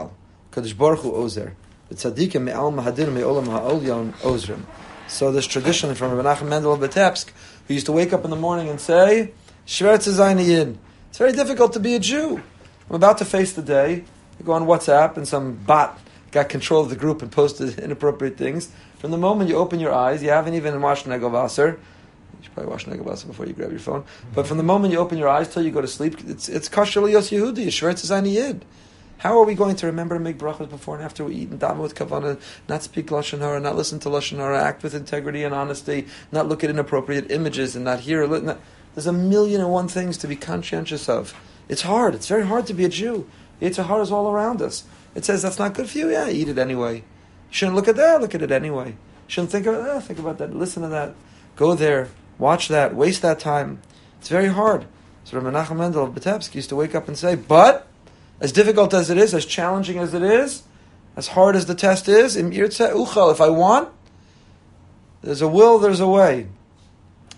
הקדוש 0.49 0.73
ברוך 0.73 1.01
הוא 1.01 1.13
עוזר. 1.13 1.45
וצדיקים 1.91 2.45
מעל 2.45 2.71
מהדין 2.71 3.13
מעולם 3.13 3.49
העליון 3.49 4.11
עוזרים. 4.21 4.59
So 5.07 5.31
this 5.31 5.47
tradition 5.47 5.95
from 5.95 6.11
Menachem 6.17 6.49
Mendel 6.49 6.73
of 6.73 6.81
Vitebsk, 6.81 7.27
who 7.67 7.73
used 7.73 7.85
to 7.85 7.93
wake 7.93 8.11
up 8.11 8.25
in 8.25 8.29
the 8.29 8.35
morning 8.35 8.67
and 8.67 8.79
say, 8.79 9.31
Shveretz 9.65 10.07
Yid. 10.45 10.77
It's 11.09 11.17
very 11.17 11.31
difficult 11.31 11.71
to 11.73 11.79
be 11.79 11.95
a 11.95 11.99
Jew. 11.99 12.41
I'm 12.89 12.95
about 12.95 13.17
to 13.19 13.25
face 13.25 13.53
the 13.53 13.61
day. 13.61 14.03
I 14.39 14.43
go 14.43 14.51
on 14.51 14.65
WhatsApp 14.65 15.15
and 15.17 15.27
some 15.27 15.55
bot 15.55 15.99
got 16.31 16.49
control 16.49 16.81
of 16.81 16.89
the 16.89 16.95
group 16.95 17.21
and 17.21 17.31
posted 17.31 17.79
inappropriate 17.79 18.37
things. 18.37 18.69
From 18.99 19.11
the 19.11 19.17
moment 19.17 19.49
you 19.49 19.55
open 19.55 19.79
your 19.79 19.93
eyes, 19.93 20.21
you 20.21 20.29
haven't 20.29 20.55
even 20.55 20.81
washed 20.81 21.05
Negovasser. 21.05 21.77
you 22.42 22.46
should 22.46 22.54
probably 22.54 22.72
wash 22.72 22.86
Negovasser 22.86 23.28
before 23.28 23.46
you 23.46 23.52
grab 23.52 23.70
your 23.70 23.78
phone. 23.78 24.04
But 24.34 24.48
from 24.48 24.56
the 24.56 24.64
moment 24.64 24.92
you 24.92 24.98
open 24.98 25.16
your 25.16 25.28
eyes 25.28 25.48
till 25.52 25.62
you 25.62 25.70
go 25.70 25.80
to 25.80 25.86
sleep, 25.86 26.18
it's 26.26 26.48
it's 26.48 26.68
kosher 26.68 27.00
liyos 27.00 27.30
Yehudi, 27.30 27.68
Shveretz 27.68 28.32
Yid. 28.32 28.64
How 29.18 29.38
are 29.38 29.44
we 29.44 29.54
going 29.54 29.76
to 29.76 29.86
remember 29.86 30.16
to 30.16 30.20
make 30.20 30.38
brachas 30.38 30.68
before 30.68 30.96
and 30.96 31.04
after 31.04 31.22
we 31.24 31.36
eat 31.36 31.50
and 31.50 31.60
daven 31.60 31.76
with 31.76 31.94
kavana, 31.94 32.40
not 32.68 32.82
speak 32.82 33.06
lashon 33.06 33.38
hara, 33.38 33.60
not 33.60 33.76
listen 33.76 34.00
to 34.00 34.08
lashon 34.08 34.38
hara, 34.38 34.60
act 34.60 34.82
with 34.82 34.96
integrity 34.96 35.44
and 35.44 35.54
honesty, 35.54 36.08
not 36.32 36.48
look 36.48 36.64
at 36.64 36.70
inappropriate 36.70 37.30
images 37.30 37.76
and 37.76 37.84
not 37.84 38.00
hear? 38.00 38.26
Not, 38.26 38.58
there's 38.96 39.06
a 39.06 39.12
million 39.12 39.60
and 39.60 39.70
one 39.70 39.86
things 39.86 40.18
to 40.18 40.26
be 40.26 40.34
conscientious 40.34 41.08
of. 41.08 41.40
It's 41.68 41.82
hard. 41.82 42.16
It's 42.16 42.26
very 42.26 42.44
hard 42.44 42.66
to 42.66 42.74
be 42.74 42.84
a 42.84 42.88
Jew. 42.88 43.28
Yitzhahar 43.60 44.02
is 44.02 44.10
all 44.10 44.28
around 44.28 44.60
us. 44.60 44.82
It 45.14 45.24
says 45.24 45.42
that's 45.42 45.60
not 45.60 45.74
good 45.74 45.88
for 45.88 45.98
you. 45.98 46.10
Yeah, 46.10 46.28
eat 46.28 46.48
it 46.48 46.58
anyway. 46.58 46.96
You 46.96 47.02
shouldn't 47.50 47.76
look 47.76 47.86
at 47.86 47.94
that. 47.94 48.20
Look 48.20 48.34
at 48.34 48.42
it 48.42 48.50
anyway. 48.50 48.88
You 48.88 48.96
shouldn't 49.28 49.52
think 49.52 49.66
about 49.66 49.82
ah, 49.82 49.94
that. 49.94 50.02
Think 50.02 50.18
about 50.18 50.38
that. 50.38 50.52
Listen 50.52 50.82
to 50.82 50.88
that. 50.88 51.14
Go 51.54 51.76
there. 51.76 52.08
Watch 52.38 52.68
that. 52.68 52.94
Waste 52.94 53.22
that 53.22 53.38
time. 53.38 53.80
It's 54.18 54.28
very 54.28 54.48
hard. 54.48 54.86
So 55.24 55.40
Menachem 55.40 55.76
Mendel 55.76 56.04
of 56.04 56.14
Vitebsk 56.14 56.54
used 56.54 56.68
to 56.70 56.76
wake 56.76 56.94
up 56.94 57.08
and 57.08 57.16
say, 57.16 57.34
but 57.34 57.86
as 58.40 58.52
difficult 58.52 58.92
as 58.92 59.08
it 59.10 59.18
is, 59.18 59.34
as 59.34 59.46
challenging 59.46 59.98
as 59.98 60.14
it 60.14 60.22
is, 60.22 60.64
as 61.16 61.28
hard 61.28 61.54
as 61.56 61.66
the 61.66 61.74
test 61.74 62.08
is, 62.08 62.36
if 62.36 63.40
I 63.40 63.48
want, 63.50 63.88
there's 65.22 65.42
a 65.42 65.48
will, 65.48 65.78
there's 65.78 66.00
a 66.00 66.08
way. 66.08 66.48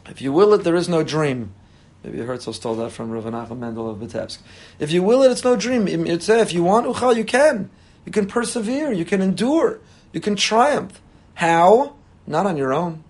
If 0.08 0.22
you 0.22 0.32
will 0.32 0.54
it, 0.54 0.64
there 0.64 0.76
is 0.76 0.88
no 0.88 1.02
dream. 1.02 1.54
Maybe 2.02 2.18
Herzl 2.18 2.52
stole 2.52 2.74
that 2.76 2.92
from 2.92 3.10
Rav 3.10 3.24
Mendel 3.24 3.90
of 3.90 3.98
Vitebsk. 3.98 4.38
If 4.78 4.92
you 4.92 5.02
will 5.02 5.22
it, 5.22 5.30
it's 5.30 5.44
no 5.44 5.56
dream. 5.56 5.88
If 5.88 6.52
you 6.52 6.62
want 6.62 6.86
uchal, 6.86 7.16
you 7.16 7.24
can. 7.24 7.70
You 8.04 8.12
can 8.12 8.26
persevere. 8.26 8.92
You 8.92 9.04
can 9.06 9.22
endure. 9.22 9.80
You 10.12 10.20
can 10.20 10.36
triumph. 10.36 11.00
How? 11.34 11.96
Not 12.26 12.46
on 12.46 12.56
your 12.58 12.74
own. 12.74 13.02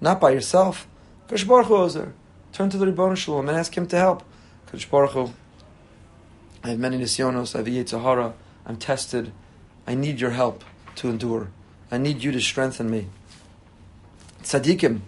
Not 0.00 0.20
by 0.20 0.30
yourself. 0.30 0.88
Kosh 1.30 1.44
Baruch 1.44 1.66
Hu 1.66 2.12
Turn 2.52 2.70
to 2.70 2.76
the 2.76 2.86
Ribbon 2.86 3.14
Shalom 3.14 3.48
and 3.48 3.56
ask 3.56 3.76
him 3.78 3.86
to 3.86 3.96
help. 3.96 4.24
Kosh 4.66 4.84
Baruch 4.86 5.12
Hu, 5.12 5.32
I 6.64 6.70
have 6.70 6.80
many 6.80 6.98
nisyonos. 6.98 7.54
I 7.54 7.58
have 7.58 7.68
Yitzhahara. 7.68 8.32
I'm 8.66 8.76
tested. 8.76 9.30
I 9.86 9.94
need 9.94 10.20
your 10.20 10.32
help 10.32 10.64
to 10.96 11.08
endure. 11.08 11.50
I 11.88 11.98
need 11.98 12.24
you 12.24 12.32
to 12.32 12.40
strengthen 12.40 12.90
me. 12.90 13.06
Tzadikim. 14.42 15.02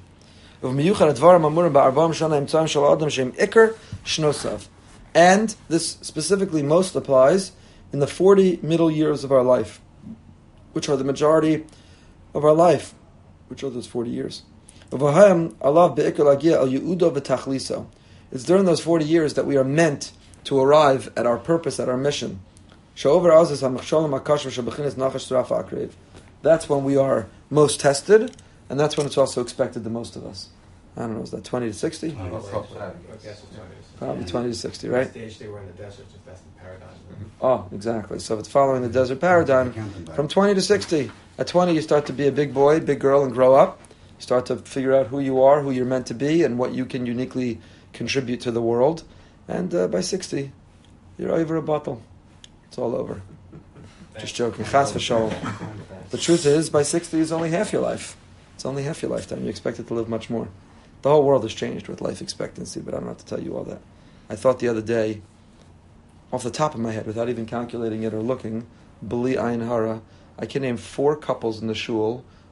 And 5.14 5.56
this 5.68 5.90
specifically 6.02 6.62
most 6.62 6.94
applies 6.94 7.52
in 7.92 7.98
the 7.98 8.06
40 8.06 8.60
middle 8.62 8.92
years 8.92 9.24
of 9.24 9.32
our 9.32 9.42
life, 9.42 9.80
which 10.72 10.88
are 10.88 10.96
the 10.96 11.02
majority 11.02 11.66
of 12.32 12.44
our 12.44 12.54
life. 12.54 12.94
Which 13.48 13.64
are 13.64 13.70
those 13.70 13.88
40 13.88 14.10
years? 14.10 14.42
It's 18.30 18.44
during 18.44 18.64
those 18.64 18.80
40 18.80 19.04
years 19.04 19.34
that 19.34 19.46
we 19.46 19.56
are 19.56 19.64
meant 19.64 20.12
to 20.44 20.60
arrive 20.60 21.10
at 21.16 21.26
our 21.26 21.38
purpose, 21.38 21.80
at 21.80 21.88
our 21.88 21.96
mission. 21.96 22.40
That's 26.42 26.68
when 26.68 26.84
we 26.84 26.96
are 26.96 27.26
most 27.50 27.80
tested, 27.80 28.36
and 28.68 28.78
that's 28.80 28.96
when 28.96 29.06
it's 29.06 29.16
also 29.16 29.40
expected 29.40 29.84
the 29.84 29.90
most 29.90 30.16
of 30.16 30.26
us. 30.26 30.48
I 30.96 31.02
don't 31.02 31.14
know, 31.16 31.22
is 31.22 31.30
that 31.30 31.44
20 31.44 31.68
to 31.68 31.72
60? 31.72 32.10
Probably 33.98 34.24
20 34.24 34.48
to 34.48 34.54
60, 34.54 34.88
right? 34.88 35.08
stage 35.10 35.38
they 35.38 35.48
were 35.48 35.60
in 35.60 35.66
the 35.68 35.72
desert, 35.72 36.06
if 36.14 36.24
that's 36.26 36.40
the 36.42 36.60
paradigm. 36.60 36.88
Mm-hmm. 36.88 37.46
Oh, 37.46 37.66
exactly. 37.72 38.18
So 38.18 38.34
if 38.34 38.40
it's 38.40 38.48
following 38.48 38.82
the 38.82 38.88
desert 38.88 39.20
paradigm, 39.20 39.72
from 40.14 40.28
20 40.28 40.54
to 40.54 40.60
60. 40.60 41.10
At 41.38 41.46
20, 41.46 41.72
you 41.72 41.80
start 41.80 42.04
to 42.06 42.12
be 42.12 42.26
a 42.26 42.32
big 42.32 42.52
boy, 42.52 42.80
big 42.80 43.00
girl, 43.00 43.24
and 43.24 43.32
grow 43.32 43.54
up. 43.54 43.80
Start 44.22 44.46
to 44.46 44.56
figure 44.56 44.94
out 44.94 45.08
who 45.08 45.18
you 45.18 45.42
are, 45.42 45.62
who 45.62 45.72
you're 45.72 45.84
meant 45.84 46.06
to 46.06 46.14
be, 46.14 46.44
and 46.44 46.56
what 46.56 46.72
you 46.72 46.86
can 46.86 47.06
uniquely 47.06 47.58
contribute 47.92 48.40
to 48.42 48.52
the 48.52 48.62
world. 48.62 49.02
And 49.48 49.74
uh, 49.74 49.88
by 49.88 50.00
60, 50.00 50.52
you're 51.18 51.32
over 51.32 51.56
a 51.56 51.62
bottle. 51.62 52.00
It's 52.68 52.78
all 52.78 52.94
over. 52.94 53.20
Just 54.20 54.36
joking. 54.36 54.64
Chas 54.64 54.92
v'shalom. 54.92 55.34
The 56.10 56.18
truth 56.18 56.46
is, 56.46 56.70
by 56.70 56.84
60 56.84 57.18
is 57.18 57.32
only 57.32 57.50
half 57.50 57.72
your 57.72 57.82
life. 57.82 58.16
It's 58.54 58.64
only 58.64 58.84
half 58.84 59.02
your 59.02 59.10
lifetime. 59.10 59.42
You 59.42 59.48
expect 59.48 59.80
it 59.80 59.88
to 59.88 59.94
live 59.94 60.08
much 60.08 60.30
more. 60.30 60.46
The 61.02 61.10
whole 61.10 61.24
world 61.24 61.42
has 61.42 61.52
changed 61.52 61.88
with 61.88 62.00
life 62.00 62.22
expectancy, 62.22 62.78
but 62.78 62.94
I 62.94 62.98
don't 62.98 63.08
have 63.08 63.18
to 63.18 63.26
tell 63.26 63.40
you 63.40 63.56
all 63.56 63.64
that. 63.64 63.80
I 64.30 64.36
thought 64.36 64.60
the 64.60 64.68
other 64.68 64.82
day, 64.82 65.20
off 66.32 66.44
the 66.44 66.50
top 66.52 66.74
of 66.74 66.80
my 66.80 66.92
head, 66.92 67.08
without 67.08 67.28
even 67.28 67.44
calculating 67.44 68.04
it 68.04 68.14
or 68.14 68.22
looking, 68.22 68.68
Bali 69.02 69.34
Ayin 69.34 69.66
Hara, 69.66 70.00
I 70.38 70.46
can 70.46 70.62
name 70.62 70.76
four 70.76 71.16
couples 71.16 71.60
in 71.60 71.66
the 71.66 71.74
shul, 71.74 72.24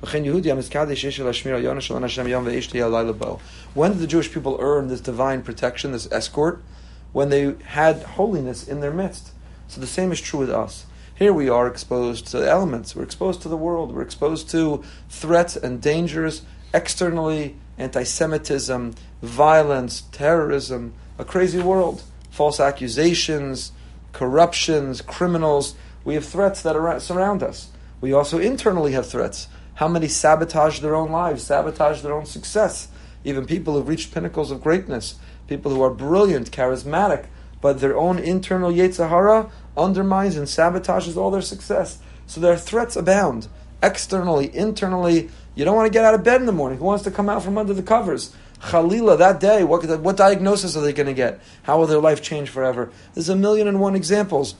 When 0.00 0.12
did 3.92 4.00
the 4.00 4.06
Jewish 4.06 4.32
people 4.32 4.56
earn 4.60 4.88
this 4.88 5.00
divine 5.00 5.42
protection, 5.42 5.92
this 5.92 6.10
escort? 6.12 6.62
When 7.12 7.30
they 7.30 7.54
had 7.64 8.02
holiness 8.02 8.68
in 8.68 8.80
their 8.80 8.92
midst. 8.92 9.32
So 9.66 9.80
the 9.80 9.86
same 9.88 10.12
is 10.12 10.20
true 10.20 10.40
with 10.40 10.50
us. 10.50 10.86
Here 11.14 11.32
we 11.32 11.48
are 11.48 11.66
exposed 11.66 12.28
to 12.28 12.48
elements, 12.48 12.94
we're 12.94 13.02
exposed 13.02 13.42
to 13.42 13.48
the 13.48 13.56
world, 13.56 13.92
we're 13.92 14.02
exposed 14.02 14.48
to 14.50 14.84
threats 15.08 15.56
and 15.56 15.82
dangers 15.82 16.42
externally, 16.72 17.56
anti 17.76 18.04
Semitism, 18.04 18.94
violence, 19.20 20.02
terrorism, 20.12 20.94
a 21.18 21.24
crazy 21.24 21.58
world, 21.60 22.04
false 22.30 22.60
accusations, 22.60 23.72
corruptions, 24.12 25.00
criminals. 25.00 25.74
We 26.04 26.14
have 26.14 26.24
threats 26.24 26.62
that 26.62 27.02
surround 27.02 27.42
us. 27.42 27.70
We 28.00 28.12
also 28.12 28.38
internally 28.38 28.92
have 28.92 29.08
threats 29.08 29.48
how 29.78 29.86
many 29.86 30.08
sabotage 30.08 30.80
their 30.80 30.96
own 30.96 31.12
lives, 31.12 31.44
sabotage 31.44 32.02
their 32.02 32.12
own 32.12 32.26
success? 32.26 32.88
Even 33.22 33.46
people 33.46 33.74
who've 33.74 33.86
reached 33.86 34.12
pinnacles 34.12 34.50
of 34.50 34.60
greatness, 34.60 35.14
people 35.46 35.72
who 35.72 35.80
are 35.82 35.90
brilliant, 35.90 36.50
charismatic, 36.50 37.26
but 37.60 37.78
their 37.78 37.96
own 37.96 38.18
internal 38.18 38.72
Yetzer 38.72 39.08
Hara 39.08 39.52
undermines 39.76 40.36
and 40.36 40.48
sabotages 40.48 41.16
all 41.16 41.30
their 41.30 41.42
success. 41.42 41.98
So 42.26 42.40
their 42.40 42.56
threats 42.56 42.96
abound, 42.96 43.46
externally, 43.80 44.52
internally, 44.52 45.30
you 45.54 45.64
don't 45.64 45.76
want 45.76 45.86
to 45.86 45.96
get 45.96 46.04
out 46.04 46.14
of 46.14 46.24
bed 46.24 46.40
in 46.40 46.46
the 46.46 46.52
morning. 46.52 46.80
Who 46.80 46.84
wants 46.84 47.04
to 47.04 47.12
come 47.12 47.28
out 47.28 47.44
from 47.44 47.56
under 47.56 47.72
the 47.72 47.80
covers? 47.84 48.34
Khalila, 48.60 49.16
that 49.18 49.38
day, 49.38 49.62
what, 49.62 50.00
what 50.00 50.16
diagnosis 50.16 50.76
are 50.76 50.82
they 50.82 50.92
going 50.92 51.06
to 51.06 51.14
get? 51.14 51.40
How 51.62 51.78
will 51.78 51.86
their 51.86 52.00
life 52.00 52.20
change 52.20 52.48
forever? 52.48 52.90
There's 53.14 53.28
a 53.28 53.36
million 53.36 53.68
and 53.68 53.78
one 53.78 53.94
examples 53.94 54.56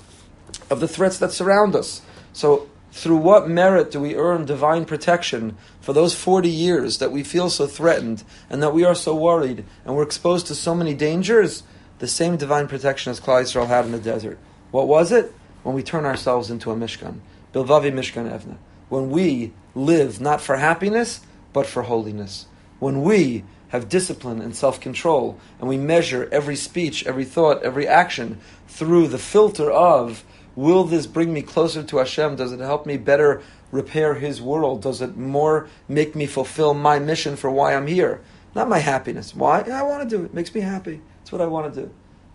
of 0.71 0.79
the 0.79 0.87
threats 0.87 1.19
that 1.19 1.33
surround 1.33 1.75
us. 1.75 2.03
So, 2.33 2.69
through 2.91 3.17
what 3.17 3.49
merit 3.49 3.91
do 3.91 4.01
we 4.01 4.17
earn 4.17 4.45
divine 4.45 4.85
protection 4.85 5.57
for 5.81 5.93
those 5.93 6.15
40 6.15 6.49
years 6.49 6.99
that 6.99 7.13
we 7.13 7.23
feel 7.23 7.51
so 7.51 7.67
threatened 7.67 8.25
and 8.49 8.63
that 8.63 8.75
we 8.75 8.85
are 8.85 8.95
so 8.95 9.15
worried 9.15 9.65
and 9.85 9.95
we're 9.95 10.03
exposed 10.03 10.47
to 10.47 10.55
so 10.55 10.75
many 10.75 10.95
dangers? 10.95 11.63
The 11.99 12.09
same 12.09 12.37
divine 12.37 12.69
protection 12.69 13.11
as 13.11 13.21
Klal 13.21 13.43
Yisrael 13.43 13.67
had 13.67 13.85
in 13.85 13.93
the 13.93 13.99
desert. 13.99 14.39
What 14.71 14.89
was 14.89 15.13
it? 15.13 15.35
When 15.63 15.75
we 15.75 15.83
turn 15.83 16.05
ourselves 16.05 16.51
into 16.51 16.71
a 16.71 16.77
Mishkan. 16.77 17.21
Bilvavi 17.53 17.93
Mishkan 17.93 18.31
Evna. 18.31 18.57
When 18.89 19.11
we 19.11 19.53
live 19.75 20.21
not 20.21 20.41
for 20.41 20.57
happiness, 20.57 21.21
but 21.53 21.67
for 21.67 21.83
holiness. 21.83 22.47
When 22.79 23.03
we 23.03 23.45
have 23.69 23.89
discipline 23.89 24.41
and 24.41 24.55
self 24.57 24.81
control, 24.81 25.39
and 25.59 25.69
we 25.69 25.77
measure 25.77 26.29
every 26.33 26.57
speech, 26.57 27.07
every 27.07 27.25
thought, 27.25 27.63
every 27.63 27.87
action 27.87 28.39
through 28.67 29.09
the 29.09 29.19
filter 29.19 29.71
of 29.71 30.25
will 30.59 30.83
this 30.83 31.07
bring 31.07 31.33
me 31.33 31.41
closer 31.41 31.85
to 31.85 31.99
Hashem? 31.99 32.35
Does 32.35 32.51
it 32.51 32.59
help 32.59 32.85
me 32.85 32.97
better 32.97 33.43
repair 33.71 34.15
His 34.15 34.43
world? 34.43 34.83
Does 34.83 35.01
it 35.01 35.17
more 35.17 35.69
make 35.89 36.17
me 36.17 36.27
fulfill 36.27 36.75
my 36.75 36.99
mission 36.99 37.37
for 37.37 37.49
why 37.49 37.77
I'm 37.77 37.87
here? 37.87 38.21
Not 38.57 38.69
my 38.69 38.81
happiness. 38.81 39.37
Why? 39.37 39.61
I 39.61 39.83
want 39.83 40.03
to 40.03 40.17
do 40.17 40.23
it. 40.25 40.27
It 40.27 40.35
makes 40.35 40.53
me 40.53 40.61
happy. 40.61 41.01
It's 41.23 41.31
what 41.31 41.41
I 41.41 41.47
want 41.47 41.73
to 41.73 41.83
do. 41.83 41.91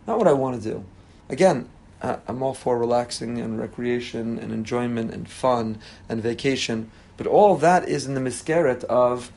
Not 0.08 0.20
what 0.20 0.30
I 0.30 0.34
want 0.34 0.62
to 0.62 0.70
do. 0.70 0.86
Again, 1.28 1.68
uh, 2.02 2.18
I'm 2.26 2.42
all 2.42 2.54
for 2.54 2.78
relaxing 2.78 3.42
and 3.42 3.60
recreation 3.60 4.40
and 4.40 4.54
enjoyment 4.54 5.14
and 5.14 5.28
fun 5.28 5.80
and 6.08 6.24
vacation, 6.24 6.92
but 7.18 7.28
all 7.28 7.58
that 7.58 7.90
is 7.90 8.06
in 8.06 8.14
the 8.14 8.22
miskeret 8.22 8.86
of 8.86 9.34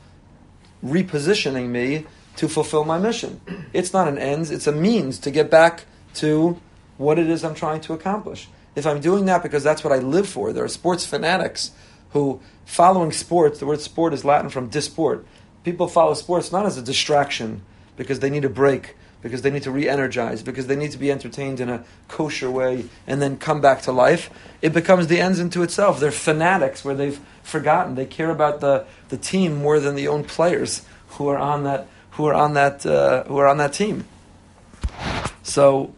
repositioning 0.81 1.67
me 1.67 2.05
to 2.37 2.47
fulfill 2.47 2.85
my 2.85 2.99
mission. 2.99 3.41
It's 3.73 3.91
not 3.91 4.07
an 4.07 4.17
ends, 4.17 4.49
it's 4.49 4.67
a 4.67 4.71
means 4.71 5.19
to 5.19 5.31
get 5.31 5.51
back 5.51 5.85
to 6.15 6.61
what 6.97 7.19
it 7.19 7.29
is 7.29 7.43
I'm 7.43 7.55
trying 7.55 7.81
to 7.81 7.93
accomplish. 7.93 8.47
If 8.77 8.85
I'm 8.85 9.01
doing 9.01 9.25
that 9.25 9.41
because 9.41 9.63
that's 9.63 9.83
what 9.83 9.91
I 9.91 9.97
live 9.97 10.29
for, 10.29 10.53
there 10.53 10.63
are 10.63 10.67
sports 10.67 11.03
fanatics 11.03 11.71
who, 12.11 12.39
following 12.63 13.11
sports, 13.11 13.59
the 13.59 13.65
word 13.65 13.81
sport 13.81 14.13
is 14.13 14.23
Latin 14.23 14.51
from 14.51 14.69
disport. 14.69 15.25
People 15.63 15.87
follow 15.87 16.13
sports 16.13 16.51
not 16.51 16.67
as 16.67 16.77
a 16.77 16.83
distraction 16.83 17.63
because 17.95 18.19
they 18.19 18.29
need 18.29 18.45
a 18.45 18.49
break, 18.49 18.95
because 19.23 19.41
they 19.41 19.49
need 19.49 19.63
to 19.63 19.71
re 19.71 19.89
energize, 19.89 20.43
because 20.43 20.67
they 20.67 20.75
need 20.75 20.91
to 20.91 20.99
be 20.99 21.11
entertained 21.11 21.59
in 21.59 21.69
a 21.69 21.83
kosher 22.07 22.51
way 22.51 22.85
and 23.07 23.19
then 23.19 23.37
come 23.37 23.61
back 23.61 23.81
to 23.81 23.91
life. 23.91 24.29
It 24.61 24.73
becomes 24.73 25.07
the 25.07 25.19
ends 25.19 25.39
into 25.39 25.63
itself. 25.63 25.99
They're 25.99 26.11
fanatics 26.11 26.85
where 26.85 26.93
they've 26.93 27.19
forgotten. 27.41 27.95
They 27.95 28.05
care 28.05 28.29
about 28.29 28.61
the, 28.61 28.85
the 29.09 29.17
team 29.17 29.55
more 29.55 29.79
than 29.79 29.95
the 29.95 30.07
own 30.07 30.23
players 30.23 30.85
who 31.17 31.27
are 31.29 31.39
on 31.39 31.63
that 31.63 31.87
who 32.11 32.27
are 32.27 32.35
on 32.35 32.53
that 32.53 32.85
uh, 32.85 33.23
who 33.23 33.37
are 33.37 33.47
on 33.47 33.57
that 33.57 33.73
team. 33.73 34.05
So, 35.41 35.95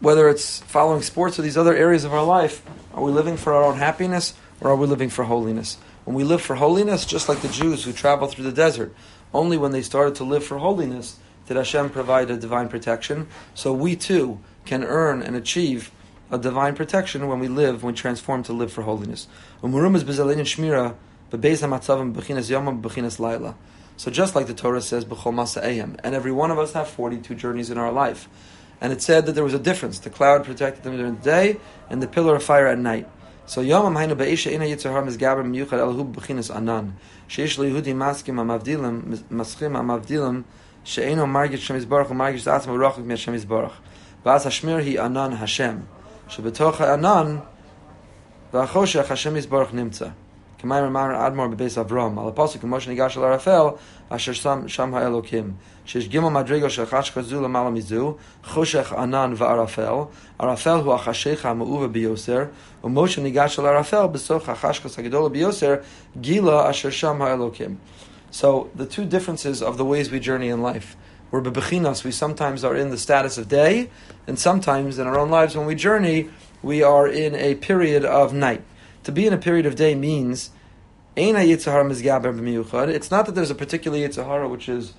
whether 0.00 0.28
it's 0.28 0.60
following 0.60 1.02
sports 1.02 1.38
or 1.38 1.42
these 1.42 1.56
other 1.56 1.76
areas 1.76 2.04
of 2.04 2.12
our 2.12 2.24
life, 2.24 2.62
are 2.94 3.02
we 3.02 3.12
living 3.12 3.36
for 3.36 3.52
our 3.54 3.62
own 3.62 3.76
happiness 3.76 4.34
or 4.60 4.70
are 4.70 4.76
we 4.76 4.86
living 4.86 5.10
for 5.10 5.24
holiness? 5.24 5.76
When 6.04 6.16
we 6.16 6.24
live 6.24 6.40
for 6.40 6.56
holiness, 6.56 7.04
just 7.04 7.28
like 7.28 7.40
the 7.40 7.48
Jews 7.48 7.84
who 7.84 7.92
traveled 7.92 8.32
through 8.32 8.44
the 8.44 8.52
desert, 8.52 8.94
only 9.32 9.56
when 9.56 9.72
they 9.72 9.82
started 9.82 10.14
to 10.16 10.24
live 10.24 10.42
for 10.42 10.58
holiness 10.58 11.18
did 11.46 11.56
Hashem 11.56 11.90
provide 11.90 12.30
a 12.30 12.36
divine 12.36 12.68
protection. 12.68 13.28
So 13.54 13.72
we 13.72 13.94
too 13.96 14.40
can 14.64 14.84
earn 14.84 15.22
and 15.22 15.36
achieve 15.36 15.90
a 16.30 16.38
divine 16.38 16.74
protection 16.76 17.28
when 17.28 17.38
we 17.38 17.48
live, 17.48 17.82
when 17.82 17.92
we 17.92 17.98
transform 17.98 18.42
to 18.44 18.52
live 18.52 18.72
for 18.72 18.82
holiness. 18.82 19.26
So 23.96 24.10
just 24.10 24.34
like 24.34 24.46
the 24.46 24.54
Torah 24.54 24.80
says, 24.80 25.04
and 25.04 26.14
every 26.14 26.32
one 26.32 26.50
of 26.50 26.58
us 26.58 26.72
have 26.72 26.88
42 26.88 27.34
journeys 27.34 27.70
in 27.70 27.78
our 27.78 27.92
life 27.92 28.28
and 28.80 28.92
it 28.92 29.02
said 29.02 29.26
that 29.26 29.32
there 29.32 29.44
was 29.44 29.54
a 29.54 29.58
difference. 29.58 29.98
The 29.98 30.10
cloud 30.10 30.44
protected 30.44 30.84
them 30.84 30.96
during 30.96 31.16
the 31.16 31.22
day, 31.22 31.58
and 31.88 32.02
the 32.02 32.06
pillar 32.06 32.36
of 32.36 32.42
fire 32.42 32.66
at 32.66 32.78
night. 32.78 33.08
So 33.50 33.60
Yom 33.62 33.94
Hainu 33.96 34.14
Ba'isha 34.14 34.52
Ina 34.52 34.64
Yitzhar 34.64 34.92
Har 34.92 35.02
Mizgaber 35.02 35.44
Miyuchad 35.44 35.80
Elhu 35.80 36.14
B'chinas 36.14 36.54
Anan 36.54 36.96
Sheish 37.28 37.58
Lehudi 37.58 37.92
Maskim 37.92 38.36
Amavdilim 38.36 39.24
Maschim 39.28 39.76
Amavdilim 39.76 40.44
She'eno 40.84 41.26
Margit 41.26 41.58
Shem 41.58 41.76
Yisbarach 41.76 42.10
Margit 42.10 42.42
Zatzma 42.42 42.78
Rochik 42.78 43.04
Miyat 43.04 43.18
Shem 43.18 43.34
Yisbarach 43.34 43.72
V'as 44.24 44.44
Hashmir 44.44 44.84
Hi 44.84 45.04
Anan 45.04 45.32
Hashem 45.32 45.88
Shebetocha 46.28 46.94
Anan 46.94 47.42
V'achosha 48.52 49.04
Hashem 49.04 49.34
Yisbarach 49.34 49.70
Nimtzah 49.70 50.12
K'mayim 50.60 50.82
Ramar 50.82 51.12
Admor 51.12 51.54
Bebeis 51.54 51.82
Avram. 51.82 52.16
Al 52.18 52.28
Apostle 52.28 52.60
K'mosh 52.60 52.86
Nigash 52.86 53.16
Al 53.16 53.22
Arafel 53.22 53.78
Asher 54.10 54.34
Sam 54.34 54.66
Sham 54.68 54.92
HaElokim. 54.92 55.54
Shesh 55.86 56.08
Gimel 56.08 56.30
Madrigo 56.30 56.66
Shechash 56.66 57.12
Chazu 57.12 57.40
Lamala 57.40 57.72
Mizu 57.72 58.18
Choshech 58.44 58.96
Anan 58.98 59.36
VaArafel 59.36 60.10
Arafel 60.38 60.82
Hu 60.82 60.90
Achashecha 60.90 61.56
Ma'uva 61.56 61.92
Biyoser 61.92 62.50
Umoshe 62.82 63.22
Nigash 63.22 63.58
Al 63.58 63.64
Arafel 63.64 64.12
Besoch 64.12 64.42
Achashkas 64.42 65.02
HaGedola 65.02 65.34
Biyoser 65.34 65.84
Gila 66.20 66.68
Asher 66.68 66.90
Sham 66.90 67.18
HaElokim. 67.18 67.76
So 68.30 68.70
the 68.74 68.86
two 68.86 69.04
differences 69.04 69.62
of 69.62 69.76
the 69.76 69.84
ways 69.84 70.10
we 70.10 70.20
journey 70.20 70.48
in 70.48 70.62
life. 70.62 70.96
We're 71.30 71.42
bebechinas, 71.42 72.02
we 72.02 72.10
sometimes 72.10 72.64
are 72.64 72.74
in 72.74 72.90
the 72.90 72.98
status 72.98 73.38
of 73.38 73.48
day, 73.48 73.88
and 74.26 74.36
sometimes 74.36 74.98
in 74.98 75.06
our 75.06 75.16
own 75.16 75.30
lives 75.30 75.56
when 75.56 75.64
we 75.64 75.76
journey, 75.76 76.28
we 76.60 76.82
are 76.82 77.06
in 77.06 77.36
a 77.36 77.54
period 77.54 78.04
of 78.04 78.32
night. 78.32 78.62
To 79.04 79.12
be 79.12 79.26
in 79.26 79.32
a 79.32 79.38
period 79.38 79.66
of 79.66 79.76
day 79.76 79.94
means 79.94 80.50
it's 81.16 81.32
not 83.10 83.26
that 83.26 83.34
there's 83.34 83.50
a 83.50 83.54
particular 83.54 83.98
yitzhara 83.98 84.48
which 84.48 84.68
is 84.68 84.94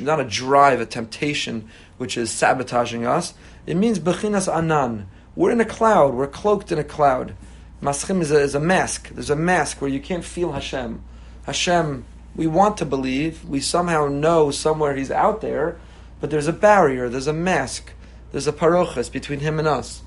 not 0.00 0.20
a 0.20 0.24
drive, 0.24 0.80
a 0.80 0.86
temptation 0.86 1.68
which 1.98 2.16
is 2.16 2.30
sabotaging 2.30 3.06
us. 3.06 3.34
It 3.66 3.76
means 3.76 3.98
bechinas 3.98 4.52
anan. 4.52 5.08
We're 5.36 5.50
in 5.52 5.60
a 5.60 5.64
cloud. 5.64 6.14
We're 6.14 6.26
cloaked 6.26 6.72
in 6.72 6.78
a 6.78 6.84
cloud. 6.84 7.34
Maschim 7.82 8.20
is 8.20 8.30
a, 8.30 8.40
is 8.40 8.54
a 8.54 8.60
mask. 8.60 9.08
There's 9.10 9.30
a 9.30 9.36
mask 9.36 9.80
where 9.80 9.90
you 9.90 10.00
can't 10.00 10.24
feel 10.24 10.52
Hashem. 10.52 11.02
Hashem 11.44 12.04
we 12.34 12.46
want 12.46 12.76
to 12.78 12.86
believe, 12.86 13.44
we 13.44 13.60
somehow 13.60 14.06
know 14.06 14.50
somewhere 14.50 14.94
he's 14.94 15.10
out 15.10 15.40
there, 15.40 15.78
but 16.20 16.30
there's 16.30 16.46
a 16.46 16.52
barrier, 16.52 17.08
there's 17.08 17.26
a 17.26 17.32
mask, 17.32 17.92
there's 18.32 18.46
a 18.46 18.52
parochas 18.52 19.10
between 19.10 19.40
him 19.40 19.58
and 19.58 19.66
us, 19.66 20.02